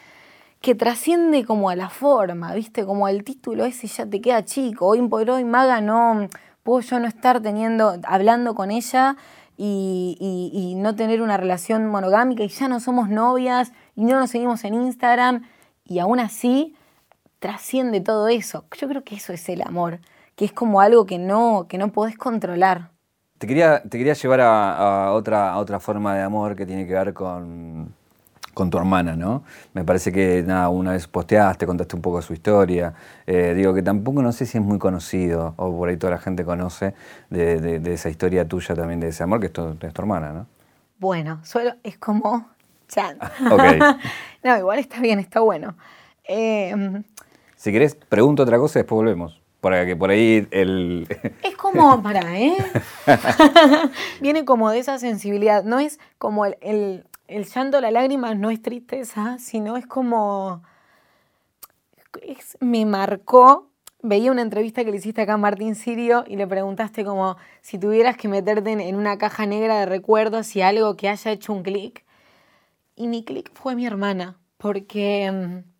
[0.62, 4.88] que trasciende como a la forma, viste, como el título ese ya te queda chico,
[4.88, 6.28] hoy por Maga no,
[6.64, 9.16] puedo yo no estar teniendo, hablando con ella
[9.56, 10.18] y,
[10.54, 14.64] y, no tener una relación monogámica y ya no somos novias y no nos seguimos
[14.64, 15.44] en Instagram
[15.84, 16.76] y aún así
[17.40, 18.66] trasciende todo eso.
[18.78, 20.00] Yo creo que eso es el amor,
[20.36, 22.92] que es como algo que no, que no podés controlar.
[23.38, 26.94] Te quería, te quería llevar a, otra, a otra forma de amor que tiene que
[26.94, 27.94] ver con,
[28.58, 29.44] con tu hermana, ¿no?
[29.74, 32.92] Me parece que nada, una vez posteaste, contaste un poco su historia.
[33.28, 36.18] Eh, digo que tampoco no sé si es muy conocido, o por ahí toda la
[36.18, 36.96] gente conoce,
[37.30, 40.48] de, esa historia tuya también, de ese amor, que es tu, es tu hermana, ¿no?
[40.98, 42.50] Bueno, solo es como
[42.88, 43.20] Chan.
[44.44, 45.76] no, igual está bien, está bueno.
[46.28, 47.04] Eh,
[47.56, 49.40] si querés, pregunto otra cosa y después volvemos.
[49.62, 51.08] Para que por ahí el.
[51.44, 52.58] Es como, para, ¿eh?
[54.22, 55.64] Viene como de esa sensibilidad.
[55.64, 60.64] No es como el, el, el llanto, la lágrima, no es tristeza, sino es como.
[62.60, 63.70] me marcó.
[64.04, 67.80] Veía una entrevista que le hiciste acá a Martín Sirio y le preguntaste como si
[67.80, 71.52] tuvieras que meterte en, en una caja negra de recuerdos y algo que haya hecho
[71.52, 72.06] un clic.
[72.96, 75.78] Y mi clic fue mi hermana, porque mm,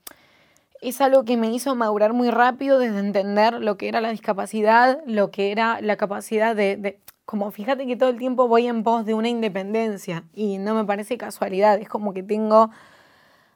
[0.82, 5.00] es algo que me hizo madurar muy rápido desde entender lo que era la discapacidad,
[5.06, 9.06] lo que era la capacidad de, como fíjate que todo el tiempo voy en pos
[9.06, 12.72] de una independencia y no me parece casualidad, es como que tengo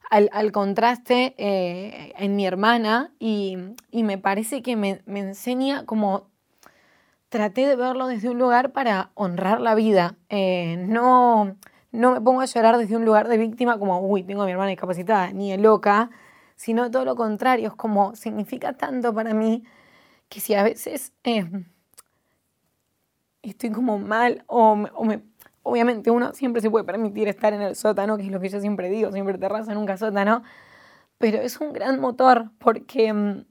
[0.10, 3.57] al, contraste eh, en mi hermana y,
[3.93, 6.27] me parece que me, enseña como
[7.29, 11.55] traté de verlo desde un lugar para honrar la vida, eh, no,
[11.93, 14.51] no me pongo a llorar desde un lugar de víctima como, uy, tengo a mi
[14.51, 16.10] hermana discapacitada, ni de loca,
[16.57, 19.63] sino todo lo contrario, es como significa tanto para mí
[20.27, 21.45] que si a veces eh,
[23.41, 25.21] estoy como mal o, me,
[25.63, 28.60] obviamente uno siempre se puede permitir estar en el sótano, que es lo que yo
[28.60, 30.43] siempre digo, siempre te raza nunca sótano,
[31.17, 33.45] pero es un gran motor porque mm,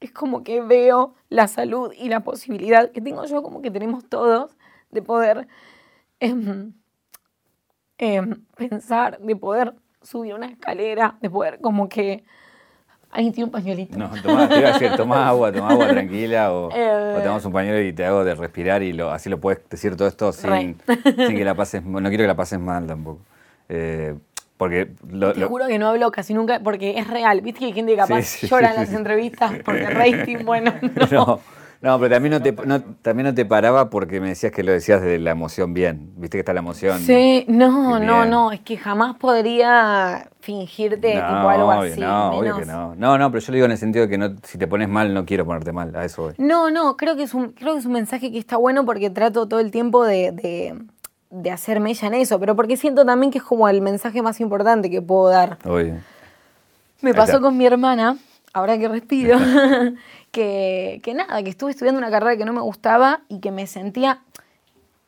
[0.00, 4.04] es como que veo la salud y la posibilidad que tengo yo, como que tenemos
[4.08, 4.56] todos,
[4.90, 5.48] de poder
[6.20, 6.74] em,
[7.98, 12.24] em, pensar, de poder subir una escalera, de poder como que
[13.16, 13.96] Ahí tiene un pañuelito.
[13.96, 17.52] No, toma, te iba a decir, toma agua, toma agua tranquila o, eh, tomamos un
[17.52, 20.76] pañuelo y te hago de respirar y lo, así lo puedes decir todo esto sin,
[21.04, 23.20] sin, que la pases, no quiero que la pases mal tampoco.
[23.68, 24.16] Eh,
[24.56, 24.86] porque
[25.36, 27.40] te juro que no hablo casi nunca, porque es real.
[27.40, 31.06] Viste que hay gente que capaz llora en las entrevistas porque rating, bueno, no.
[31.10, 31.40] No,
[31.84, 32.52] pero también no, te,
[33.02, 36.12] también no te paraba porque me decías que lo decías de la emoción bien.
[36.16, 36.98] Viste que está la emoción.
[37.00, 38.52] Sí, no, no, no.
[38.52, 42.00] Es que jamás podría fingirte tipo algo así.
[42.00, 42.94] No, obvio que no.
[42.94, 44.88] No, no, pero yo lo digo en el sentido de que no, si te pones
[44.88, 45.94] mal, no quiero ponerte mal.
[45.94, 46.34] A eso voy.
[46.38, 49.10] No, no, creo que es un, creo que es un mensaje que está bueno porque
[49.10, 50.78] trato todo el tiempo de, de,
[51.30, 52.40] de hacerme ella en eso.
[52.40, 55.58] Pero porque siento también que es como el mensaje más importante que puedo dar.
[55.66, 55.94] Oye.
[57.02, 58.16] Me pasó con mi hermana,
[58.54, 59.38] ahora que respiro.
[60.30, 64.22] que, nada, que estuve estudiando una carrera que no me gustaba y que me sentía...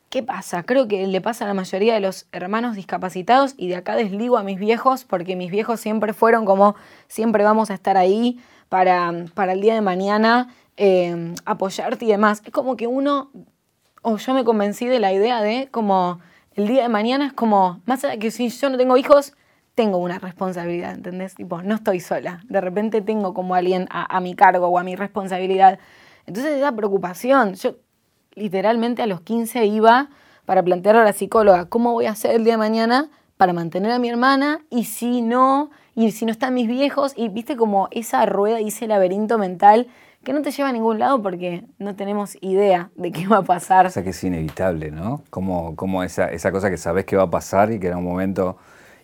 [0.09, 0.63] ¿Qué pasa?
[0.63, 4.37] Creo que le pasa a la mayoría de los hermanos discapacitados y de acá desligo
[4.37, 6.75] a mis viejos porque mis viejos siempre fueron como,
[7.09, 12.41] siempre vamos a estar ahí para, para el día de mañana, eh, apoyarte y demás.
[12.45, 13.31] Es como que uno,
[14.01, 16.21] o yo me convencí de la idea de como
[16.55, 19.33] el día de mañana es como, más allá que si yo no tengo hijos,
[19.77, 21.35] tengo una responsabilidad, ¿entendés?
[21.35, 22.41] Tipo, no estoy sola.
[22.49, 25.77] De repente tengo como alguien a, mi cargo o a mi responsabilidad.
[26.25, 27.75] Entonces esa preocupación, yo
[28.33, 30.09] literalmente a los 15 iba
[30.45, 33.91] para plantearle a la psicóloga, ¿cómo voy a hacer el día de mañana para mantener
[33.91, 34.61] a mi hermana?
[34.71, 38.69] Y si no, y si no están mis viejos, y viste como esa rueda y
[38.69, 39.89] ese laberinto mental
[40.23, 43.43] que no te lleva a ningún lado porque no tenemos idea de qué va a
[43.43, 43.85] pasar.
[43.85, 45.21] O sea que es inevitable, ¿no?
[45.29, 48.05] Como, como esa, esa cosa que sabes que va a pasar y que en un
[48.05, 48.57] momento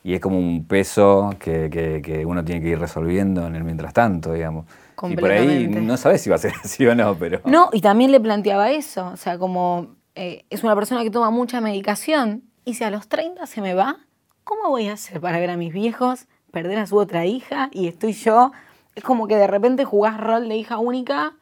[0.04, 1.70] y es como un peso que,
[2.04, 4.66] que, uno tiene que ir resolviendo en el mientras tanto, digamos.
[5.10, 7.42] Y por ahí no sabes si va a ser así o no, pero...
[7.46, 11.30] No, y también le planteaba eso, o sea, como eh, es una persona que toma
[11.30, 13.98] mucha medicación y si a los 30 se me va,
[14.44, 17.88] ¿cómo voy a hacer para ver a mis viejos, perder a su otra hija y
[17.88, 18.52] estoy yo?
[18.96, 21.34] Es como que de repente jugás rol de hija única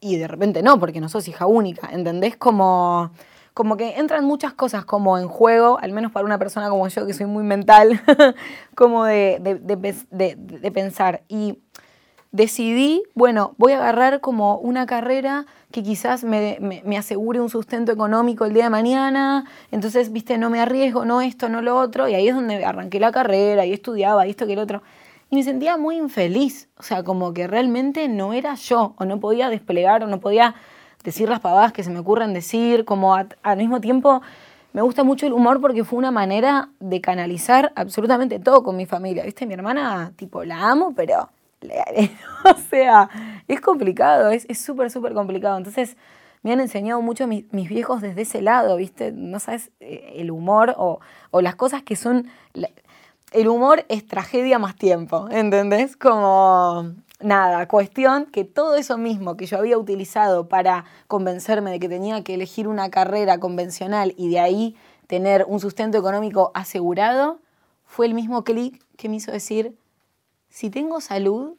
[0.00, 2.36] y de repente no, porque no sos hija única, ¿entendés?
[2.36, 3.10] Como,
[3.60, 7.06] como que entran muchas cosas como en juego, al menos para una persona como yo
[7.06, 8.00] que soy muy mental,
[8.74, 11.24] como de, de pensar.
[11.28, 11.58] Y
[12.32, 18.44] decidí, bueno, voy a agarrar como una carrera que quizás me, asegure un sustento económico
[18.44, 22.14] el día de mañana, entonces, viste, no me arriesgo, no esto, no lo otro, y
[22.14, 24.82] ahí es donde arranqué la carrera y estudiaba esto que el otro.
[25.28, 29.20] Y me sentía muy infeliz, o sea, como que realmente no era yo, o no
[29.20, 30.54] podía desplegar, o no podía
[31.04, 34.22] decir las pavadas que se me ocurren decir, como al mismo tiempo
[34.72, 38.86] me gusta mucho el humor porque fue una manera de canalizar absolutamente todo con mi
[38.86, 41.28] familia, viste, mi hermana, tipo, la amo, pero
[42.44, 43.08] o sea,
[43.46, 45.58] es complicado, es súper, súper complicado.
[45.58, 45.96] Entonces,
[46.42, 49.12] me han enseñado mucho mis, viejos desde ese lado, ¿viste?
[49.12, 51.00] No sabes, eh, el humor o,
[51.32, 52.28] las cosas que son...
[53.32, 55.96] El humor es tragedia más tiempo, ¿entendés?
[55.96, 61.88] Como nada, cuestión que todo eso mismo que yo había utilizado para convencerme de que
[61.88, 67.40] tenía que elegir una carrera convencional y de ahí tener un sustento económico asegurado,
[67.84, 69.76] fue el mismo clic que me hizo decir,
[70.48, 71.54] si tengo salud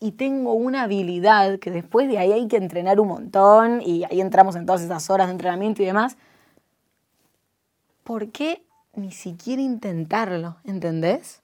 [0.00, 4.20] y tengo una habilidad, que después de ahí hay que entrenar un montón y ahí
[4.20, 6.16] entramos en todas esas horas de entrenamiento y demás,
[8.04, 8.62] ¿por qué
[8.94, 10.56] ni siquiera intentarlo?
[10.64, 11.42] ¿Entendés?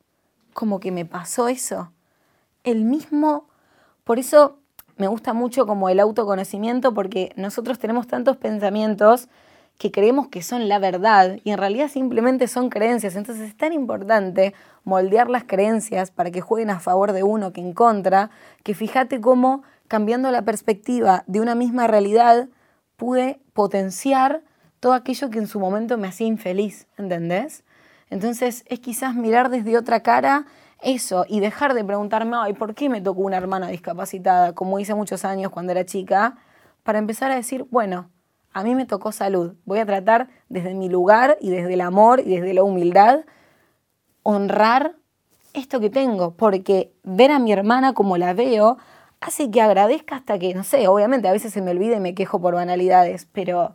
[0.52, 1.90] Como que me pasó eso.
[2.62, 3.46] El mismo,
[4.10, 4.58] por eso
[4.96, 9.28] me gusta mucho como el autoconocimiento, porque nosotros tenemos tantos pensamientos
[9.78, 13.14] que creemos que son la verdad y en realidad simplemente son creencias.
[13.14, 17.60] Entonces es tan importante moldear las creencias para que jueguen a favor de uno que
[17.60, 18.30] en contra,
[18.64, 22.48] que fíjate cómo cambiando la perspectiva de una misma realidad
[22.96, 24.42] pude potenciar
[24.80, 27.62] todo aquello que en su momento me hacía infeliz, ¿entendés?
[28.08, 30.46] Entonces es quizás mirar desde otra cara
[30.82, 34.94] eso y dejar de preguntarme, ay, ¿por qué me tocó una hermana discapacitada, como hice
[34.94, 36.36] muchos años cuando era chica?
[36.82, 38.10] Para empezar a decir, bueno,
[38.52, 39.54] a mí me tocó salud.
[39.64, 43.24] Voy a tratar desde mi lugar y desde el amor y desde la humildad
[44.22, 44.96] honrar
[45.52, 48.78] esto que tengo, porque ver a mi hermana como la veo
[49.20, 52.14] hace que agradezca hasta que, no sé, obviamente a veces se me olvida y me
[52.14, 53.74] quejo por banalidades, pero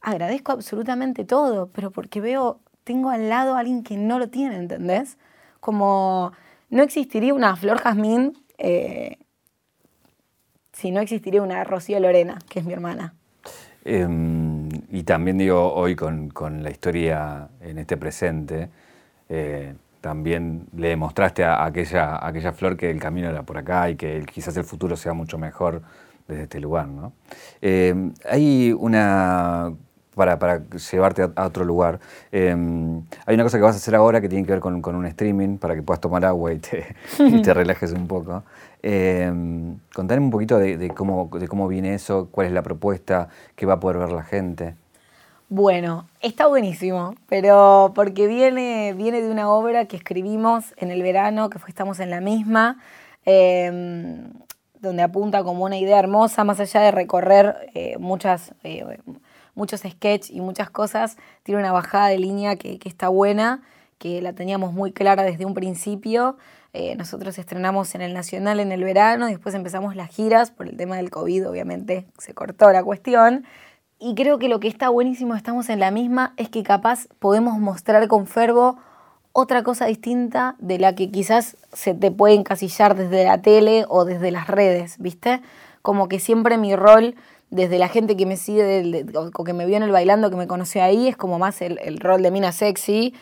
[0.00, 4.56] agradezco absolutamente todo, pero porque veo, tengo al lado a alguien que no lo tiene,
[4.56, 5.18] ¿entendés?
[5.60, 6.32] Como
[6.70, 9.18] no existiría una Flor Jazmín eh,
[10.72, 13.14] si no existiría una Rocío Lorena, que es mi hermana.
[13.84, 18.68] Em, y también digo, hoy con, la historia en este presente,
[19.28, 23.96] eh, también le demostraste a aquella, aquella flor que el camino era por acá y
[23.96, 25.82] que quizás el futuro sea mucho mejor
[26.26, 26.88] desde este lugar.
[26.88, 27.12] ¿no?
[27.60, 29.72] Em, hay una
[30.14, 32.00] para, para llevarte a, otro lugar.
[32.32, 34.94] Em, hay una cosa que vas a hacer ahora que tiene que ver con, con
[34.94, 38.42] un streaming para que puedas tomar agua y te, y te relajes un poco.
[38.86, 39.32] Eh,
[39.94, 43.74] contame un poquito de, cómo, de cómo viene eso, cuál es la propuesta, qué va
[43.74, 44.74] a poder ver la gente.
[45.48, 51.48] Bueno, está buenísimo, pero porque viene, viene de una obra que escribimos en el verano,
[51.48, 52.78] que fue Estamos en la misma,
[53.24, 54.32] em,
[54.80, 58.98] donde apunta como una idea hermosa, más allá de recorrer eh, muchas, eh,
[59.54, 63.62] muchos sketches y muchas cosas, tiene una bajada de línea que, está buena,
[63.98, 66.36] que la teníamos muy clara desde un principio.
[66.72, 70.76] Eh, nosotros estrenamos en el Nacional en el verano, después empezamos las giras, por el
[70.76, 73.44] tema del COVID obviamente se cortó la cuestión.
[74.00, 77.58] Y creo que lo que está buenísimo, estamos en la misma, es que capaz podemos
[77.58, 78.76] mostrar con fervo
[79.32, 84.04] otra cosa distinta de la que quizás se te puede encasillar desde la tele o
[84.04, 85.42] desde las redes, ¿viste?
[85.82, 87.16] Como que siempre mi rol
[87.50, 90.46] desde la gente que me sigue o que me vio en el bailando, que me
[90.46, 93.14] conoció ahí, es como más el, rol de mina sexy.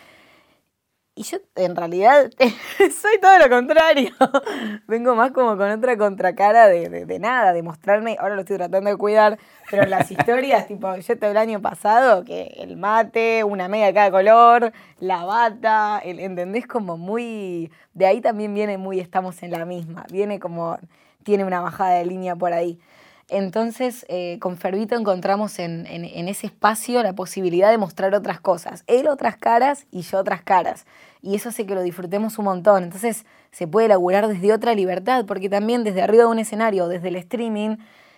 [1.14, 2.30] Y yo en realidad
[2.78, 4.10] soy todo lo contrario.
[4.88, 8.88] Vengo más como con otra contracara de, de, nada, de mostrarme, ahora lo estoy tratando
[8.88, 9.38] de cuidar,
[9.70, 13.94] pero las historias, tipo, yo todo el año pasado, que el mate, una media de
[13.94, 16.66] cada color, la bata, el, ¿entendés?
[16.66, 20.78] Como muy, de ahí también viene muy, estamos en la misma, viene como,
[21.24, 22.80] tiene una bajada de línea por ahí.
[23.28, 28.84] Entonces, eh, con Fervito encontramos en, ese espacio la posibilidad de mostrar otras cosas.
[28.86, 30.86] Él otras caras y yo otras caras.
[31.22, 32.84] Y eso hace que lo disfrutemos un montón.
[32.84, 37.08] Entonces, se puede elaborar desde otra libertad, porque también desde arriba de un escenario, desde
[37.08, 37.76] el streaming,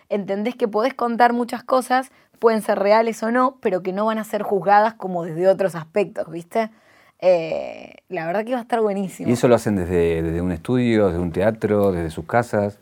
[0.08, 4.18] entendés que podés contar muchas cosas, pueden ser reales o no, pero que no van
[4.18, 6.70] a ser juzgadas como desde otros aspectos, ¿viste?
[7.20, 9.28] Eh, la verdad que va a estar buenísimo.
[9.28, 12.78] ¿Y eso lo hacen desde, desde un estudio, desde un teatro, desde sus casas?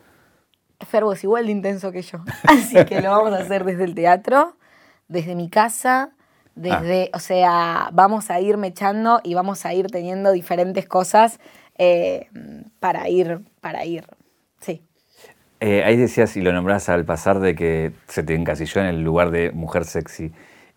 [0.87, 2.19] Ferbo es igual de intenso que yo.
[2.45, 4.57] Así que lo vamos a hacer desde el teatro,
[5.09, 6.13] desde mi casa,
[6.55, 7.17] desde, ah.
[7.17, 11.41] o sea, vamos a ir mechando y vamos a ir teniendo diferentes cosas
[11.79, 12.29] eh,
[12.81, 14.07] para ir, para ir,
[14.61, 14.83] sí.
[15.61, 19.03] Eh, ahí decías, y lo nombrás al pasar, de que se te encasilló en el
[19.03, 20.33] lugar de mujer sexy.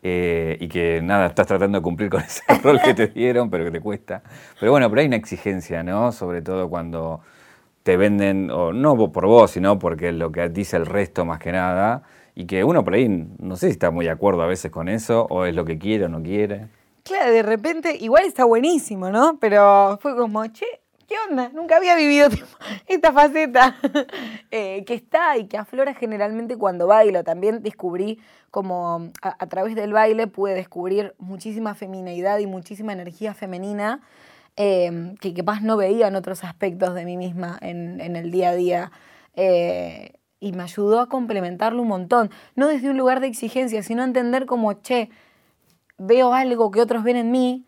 [0.08, 3.66] Eh, y que nada, estás tratando de cumplir con ese rol que te dieron, pero
[3.66, 4.22] que te cuesta.
[4.60, 6.12] Pero bueno, pero hay una exigencia, ¿no?
[6.12, 7.22] Sobre todo cuando
[7.86, 11.51] te venden, o no por vos, sino porque lo que dice el resto más que
[11.51, 12.01] nada,
[12.33, 13.07] y que uno por ahí
[13.38, 15.77] no sé si está muy de acuerdo a veces con eso, o es lo que
[15.77, 16.67] quiere o no quiere.
[17.03, 19.38] Claro, de repente, igual está buenísimo, ¿no?
[19.39, 20.65] Pero fue como, che,
[21.07, 21.49] ¿qué onda?
[21.49, 22.27] Nunca había vivido
[22.88, 23.75] esta faceta
[24.49, 27.23] eh, que está y que aflora generalmente cuando bailo.
[27.23, 28.19] También descubrí
[28.49, 34.01] como a, través del baile pude descubrir muchísima feminidad y muchísima energía femenina
[34.58, 38.56] eh, que capaz no veía en otros aspectos de mí misma en, el día a
[38.56, 38.91] día.
[39.36, 42.30] Eh, y me ayudó a complementarlo un montón.
[42.56, 45.10] No desde un lugar de exigencia, sino entender como, che,
[45.97, 47.66] veo algo que otros ven en mí,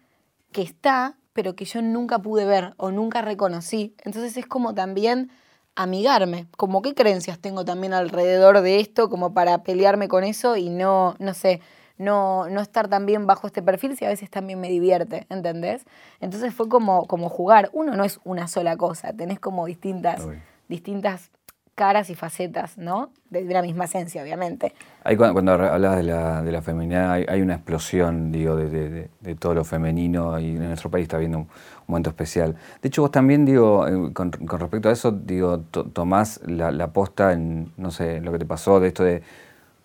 [0.51, 3.95] que está, pero que yo nunca pude ver o nunca reconocí.
[4.03, 5.31] Entonces es como también
[5.75, 10.69] amigarme, como qué creencias tengo también alrededor de esto, como para pelearme con eso y
[10.69, 11.61] no, no sé,
[11.97, 15.85] no, no estar también bajo este perfil si a veces también me divierte, ¿entendés?
[16.19, 17.69] Entonces fue como, como jugar.
[17.73, 20.27] Uno no es una sola cosa, tenés como distintas,
[20.67, 21.31] distintas
[21.77, 23.11] caras y facetas, ¿no?
[23.29, 24.73] De una misma esencia, obviamente.
[25.03, 29.63] Ahí cuando, hablas de la, de la feminidad, hay, una explosión, digo, de, todo lo
[29.63, 31.47] femenino y en nuestro país está habiendo un,
[31.85, 32.55] momento especial.
[32.81, 37.71] De hecho, vos también, digo, eh, con, respecto a eso, digo, tomás la, posta en,
[37.77, 39.21] no sé, lo que te pasó de esto de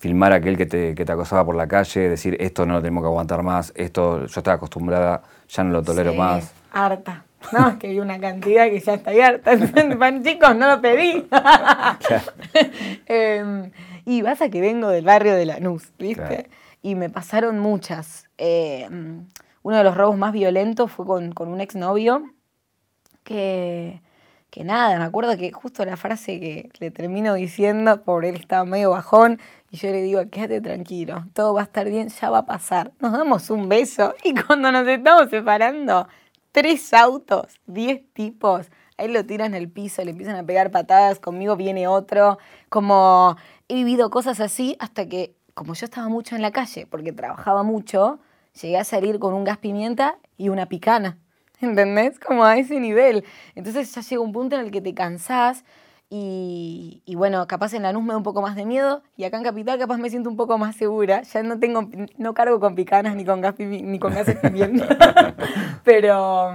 [0.02, 2.80] filmar a aquel que te, que te acosaba por la calle, decir, esto no lo
[2.80, 6.52] tenemos que aguantar más, esto yo estaba acostumbrada, ya no lo tolero más.
[6.72, 7.24] harta.
[7.52, 9.52] No, es que hay una cantidad que ya está abierta.
[10.22, 11.24] Chicos, no lo pedí.
[13.06, 13.70] Em,
[14.04, 16.50] y vas a que vengo del barrio de Lanús, ¿viste?
[16.82, 18.28] Y me pasaron muchas.
[18.38, 19.28] Em,
[19.62, 22.24] uno de los robos más violentos fue con, con un exnovio
[23.22, 24.02] que,
[24.50, 28.64] que nada, me acuerdo que justo la frase que le termino diciendo, por él estaba
[28.64, 29.38] medio bajón,
[29.72, 32.92] y yo le digo, quédate tranquilo, todo va a estar bien, ya va a pasar.
[33.00, 36.06] Nos damos un beso y cuando nos estamos separando,
[36.52, 38.70] tres autos, diez tipos.
[38.98, 42.36] Ahí lo tiran el piso, le empiezan a pegar patadas, conmigo viene otro.
[42.68, 43.34] Como
[43.66, 47.62] he vivido cosas así hasta que, como yo estaba mucho en la calle, porque trabajaba
[47.62, 48.20] mucho,
[48.60, 51.16] llegué a salir con un gas pimienta y una picana.
[51.62, 52.20] ¿Entendés?
[52.20, 53.24] Como a ese nivel.
[53.54, 55.64] Entonces ya llega un punto en el que te cansás
[56.14, 59.44] y, bueno, capaz en Lanús me da un poco más de miedo y acá en
[59.44, 61.22] Capital capaz me siento un poco más segura.
[61.22, 61.88] Ya no tengo,
[62.18, 64.36] no cargo con picanas ni con gas ni con gases
[65.84, 66.52] pero,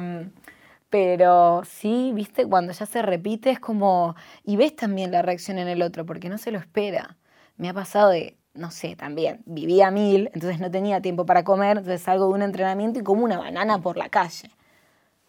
[0.92, 5.68] pero sí, viste, cuando ya se repite es como, y ves también la reacción en
[5.68, 7.18] el otro, porque no se lo espera.
[7.56, 11.78] Me ha pasado de, no sé, también, vivía mil, entonces no tenía tiempo para comer,
[11.78, 14.52] entonces salgo de un entrenamiento y como una banana por la calle.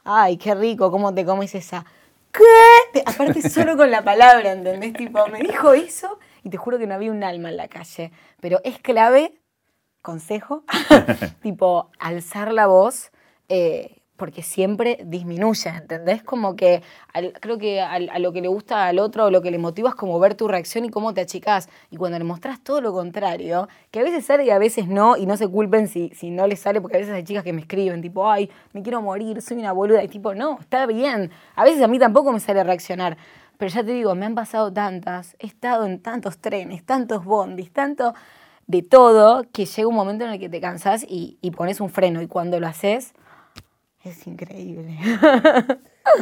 [0.05, 1.87] Ay, qué rico, ¿cómo te comes esa?
[2.33, 3.03] ¿Qué?
[3.07, 4.93] Aparte solo con la palabra, ¿entendés?
[4.93, 8.13] Tipo, me dijo eso y te juro que no había un alma en la calle.
[8.41, 9.39] Pero es clave,
[10.03, 10.65] consejo,
[11.43, 13.11] tipo, alzar la voz.
[13.49, 16.23] Eh, porque siempre disminuye, ¿entendés?
[16.25, 16.83] Como que
[17.41, 19.95] creo que a, lo que le gusta al otro o lo que le motiva es
[19.95, 21.69] como ver tu reacción y cómo te achicás.
[21.91, 25.17] Y cuando le mostrás todo lo contrario, que a veces sale y a veces no,
[25.17, 27.61] y no se culpen si, no les sale, porque a veces hay chicas que me
[27.61, 31.31] escriben, tipo, ay, me quiero morir, soy una boluda, y tipo, no, está bien.
[31.55, 33.17] A veces a mí tampoco me sale reaccionar.
[33.57, 37.73] Pero ya te digo, me han pasado tantas, he estado en tantos trenes, tantos bondis,
[37.73, 38.15] tanto
[38.67, 41.89] de todo, que llega un momento en el que te cansás y, y pones un
[41.89, 42.21] freno.
[42.21, 43.15] Y cuando lo haces,
[44.09, 44.99] es increíble.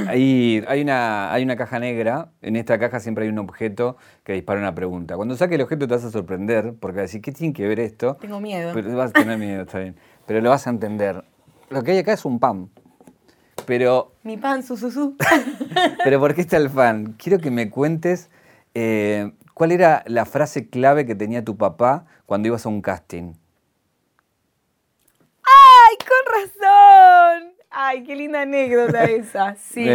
[0.09, 4.33] Hay, hay, una, hay una caja negra, en esta caja siempre hay un objeto que
[4.33, 5.17] dispara una pregunta.
[5.17, 7.67] Cuando saques el objeto te vas a sorprender, porque vas a decir, ¿qué tiene que
[7.67, 8.17] ver esto?
[8.21, 8.73] Tengo miedo.
[8.75, 9.97] Pero vas a tener miedo, está bien.
[10.27, 11.25] Pero lo vas a entender.
[11.71, 12.69] Lo que hay acá es un pan.
[13.65, 14.13] Pero...
[14.23, 15.17] Mi pan, su, su, su.
[16.05, 17.15] Pero ¿por qué está el fan?
[17.17, 18.31] Quiero que me cuentes
[18.75, 23.35] eh, cuál era la frase clave que tenía tu papá cuando ibas a un casting.
[25.43, 27.56] ¡Ay, con razón!
[27.79, 29.55] Ay, qué linda anécdota esa.
[29.57, 29.87] Sí.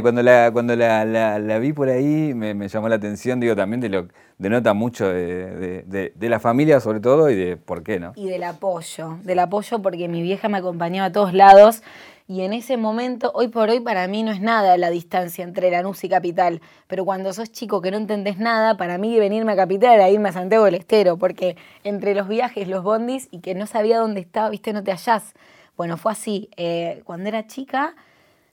[0.00, 4.08] cuando la, cuando la, vi por ahí me, llamó la atención, digo, también de lo
[4.38, 8.12] denota mucho de, de, la familia sobre todo y de por qué, ¿no?
[8.16, 11.82] Y del apoyo, del apoyo porque mi vieja me acompañaba a todos lados
[12.28, 15.70] y en ese momento, hoy por hoy, para mí no es nada la distancia entre
[15.70, 16.60] Lanús y Capital.
[16.88, 20.30] Pero cuando sos chico que no entendés nada, para mí venirme a Capital era irme
[20.30, 24.20] a Santiago del Estero, porque entre los viajes, los bondis y que no sabía dónde
[24.20, 25.34] estaba, viste, no te hallás.
[25.76, 26.48] Bueno, fue así.
[26.56, 27.94] Eh, cuando era chica,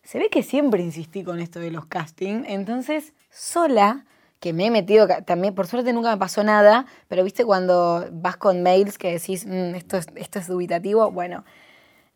[0.03, 2.45] se ve que siempre insistí con esto de los castings.
[2.47, 4.05] Entonces, sola,
[4.39, 8.36] que me he metido, también por suerte nunca me pasó nada, pero viste cuando vas
[8.38, 11.45] con mails que decís, mm, esto, es, esto es dubitativo, bueno,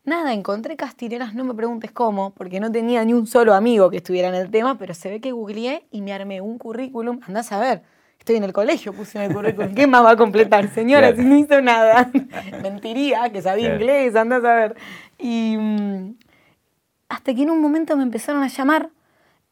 [0.04, 3.98] nada, encontré castineras, no me preguntes cómo, porque no tenía ni un solo amigo que
[3.98, 7.50] estuviera en el tema, pero se ve que googleé y me armé un currículum, andás
[7.52, 7.82] a ver,
[8.28, 9.74] estoy en el colegio, puse en el currículum.
[9.74, 12.10] ¿Qué más va a completar, señora, si no hizo nada?
[12.62, 14.76] Mentiría, que sabía inglés, andás a ver.
[15.18, 16.14] Y mm,
[17.08, 18.90] hasta que en un momento me empezaron a llamar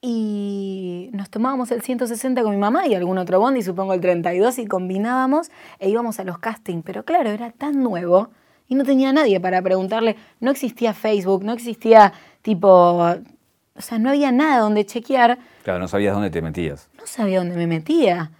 [0.02, 4.58] y nos tomábamos el 160 con mi mamá y algún otro bondi, supongo el 32,
[4.58, 6.84] y combinábamos e íbamos a los castings.
[6.84, 8.28] Pero claro, era tan nuevo
[8.68, 10.16] y no tenía nadie para preguntarle.
[10.40, 12.12] No existía Facebook, no existía
[12.42, 12.68] tipo.
[12.68, 15.38] O sea, no había nada donde chequear.
[15.64, 16.90] Claro, no sabías dónde te metías.
[16.98, 18.32] No sabía dónde me metía.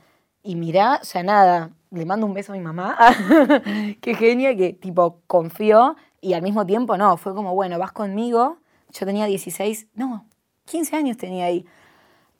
[0.47, 2.97] Y mirá, o sea, nada, le mando un beso a mi mamá.
[4.01, 8.59] Qué genia que tipo confió y al mismo tiempo no, fue como, bueno, vas conmigo.
[8.92, 10.24] Yo tenía 16, no,
[10.66, 11.66] 15 años tenía ahí.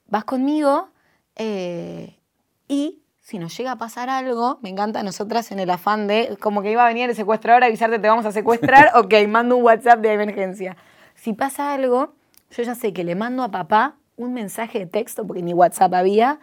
[0.07, 0.87] Vas conmigo
[1.35, 2.17] eh,
[2.69, 6.37] y si nos llega a pasar algo, me encanta a nosotras en el afán de,
[6.39, 9.57] como que iba a venir el secuestrador a avisarte, te vamos a secuestrar, ok, mando
[9.57, 10.77] un WhatsApp de emergencia.
[11.13, 12.13] Si pasa algo,
[12.51, 15.93] yo ya sé que le mando a papá un mensaje de texto, porque ni WhatsApp
[15.93, 16.39] había,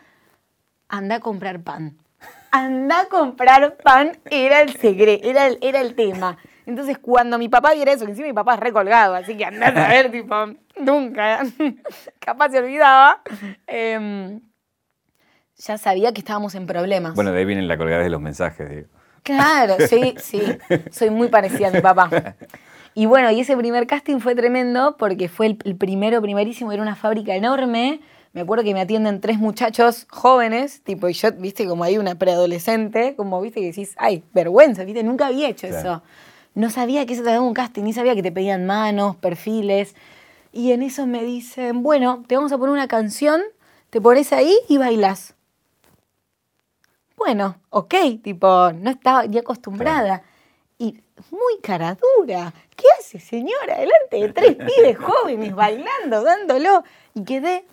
[0.97, 1.97] anda a comprar pan.
[2.51, 6.39] Anda a comprar pan era el secreto, era el, era el tema.
[6.67, 9.67] Entonces, cuando mi papá viera eso, que encima mi papá es recolgado, así que anda
[9.67, 10.35] a ver, tipo,
[10.81, 11.43] nunca,
[12.21, 13.23] capaz se olvidaba,
[13.67, 14.41] em,
[15.57, 17.15] ya sabía que estábamos en problemas.
[17.15, 18.89] Bueno, de ahí vienen la colgada de los mensajes, digo.
[19.23, 20.41] Claro, sí, sí,
[20.91, 22.37] soy muy parecida a mi papá.
[22.95, 26.81] Y bueno, y ese primer casting fue tremendo porque fue el, el primero, primerísimo, era
[26.81, 28.01] una fábrica enorme,
[28.35, 32.17] me acuerdo que me atienden tres muchachos jóvenes, tipo, y yo, viste, como hay una
[32.17, 36.03] preadolescente, como, viste, que decís, ay, vergüenza, viste, nunca había hecho eso.
[36.55, 39.95] No sabía que se trataba de un casting, ni sabía que te pedían manos, perfiles.
[40.53, 43.41] Y en eso me dicen, bueno, te vamos a poner una canción,
[43.91, 45.35] te pones ahí y bailas.
[47.17, 50.25] Bueno, ok, tipo, no estaba ni acostumbrada.
[50.77, 52.53] Y muy cara dura.
[52.75, 53.79] ¿Qué hace, señora?
[53.79, 56.83] Delante de tres pibes jóvenes bailando, dándolo.
[57.15, 57.65] Y quedé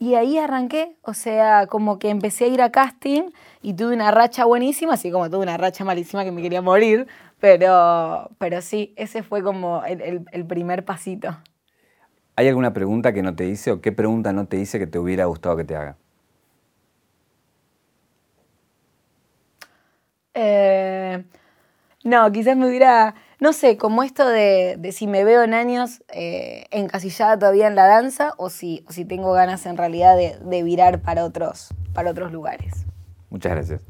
[0.00, 3.30] y ahí arranqué, o sea, como que empecé a ir a casting
[3.60, 7.06] y tuve una racha buenísima, así como tuve una racha malísima que me quería morir,
[7.38, 11.36] pero, pero sí, ese fue como el, el primer pasito.
[12.34, 14.98] ¿Hay alguna pregunta que no te hice o qué pregunta no te hice que te
[14.98, 15.98] hubiera gustado que te haga?
[20.32, 21.22] Eh,
[22.04, 26.02] no, quizás me hubiera, no sé, como esto de, de si me veo en años
[26.12, 30.38] eh, encasillada todavía en la danza o si, o si tengo ganas en realidad de,
[30.42, 32.86] de virar para otros, para otros lugares.
[33.30, 33.89] Muchas gracias.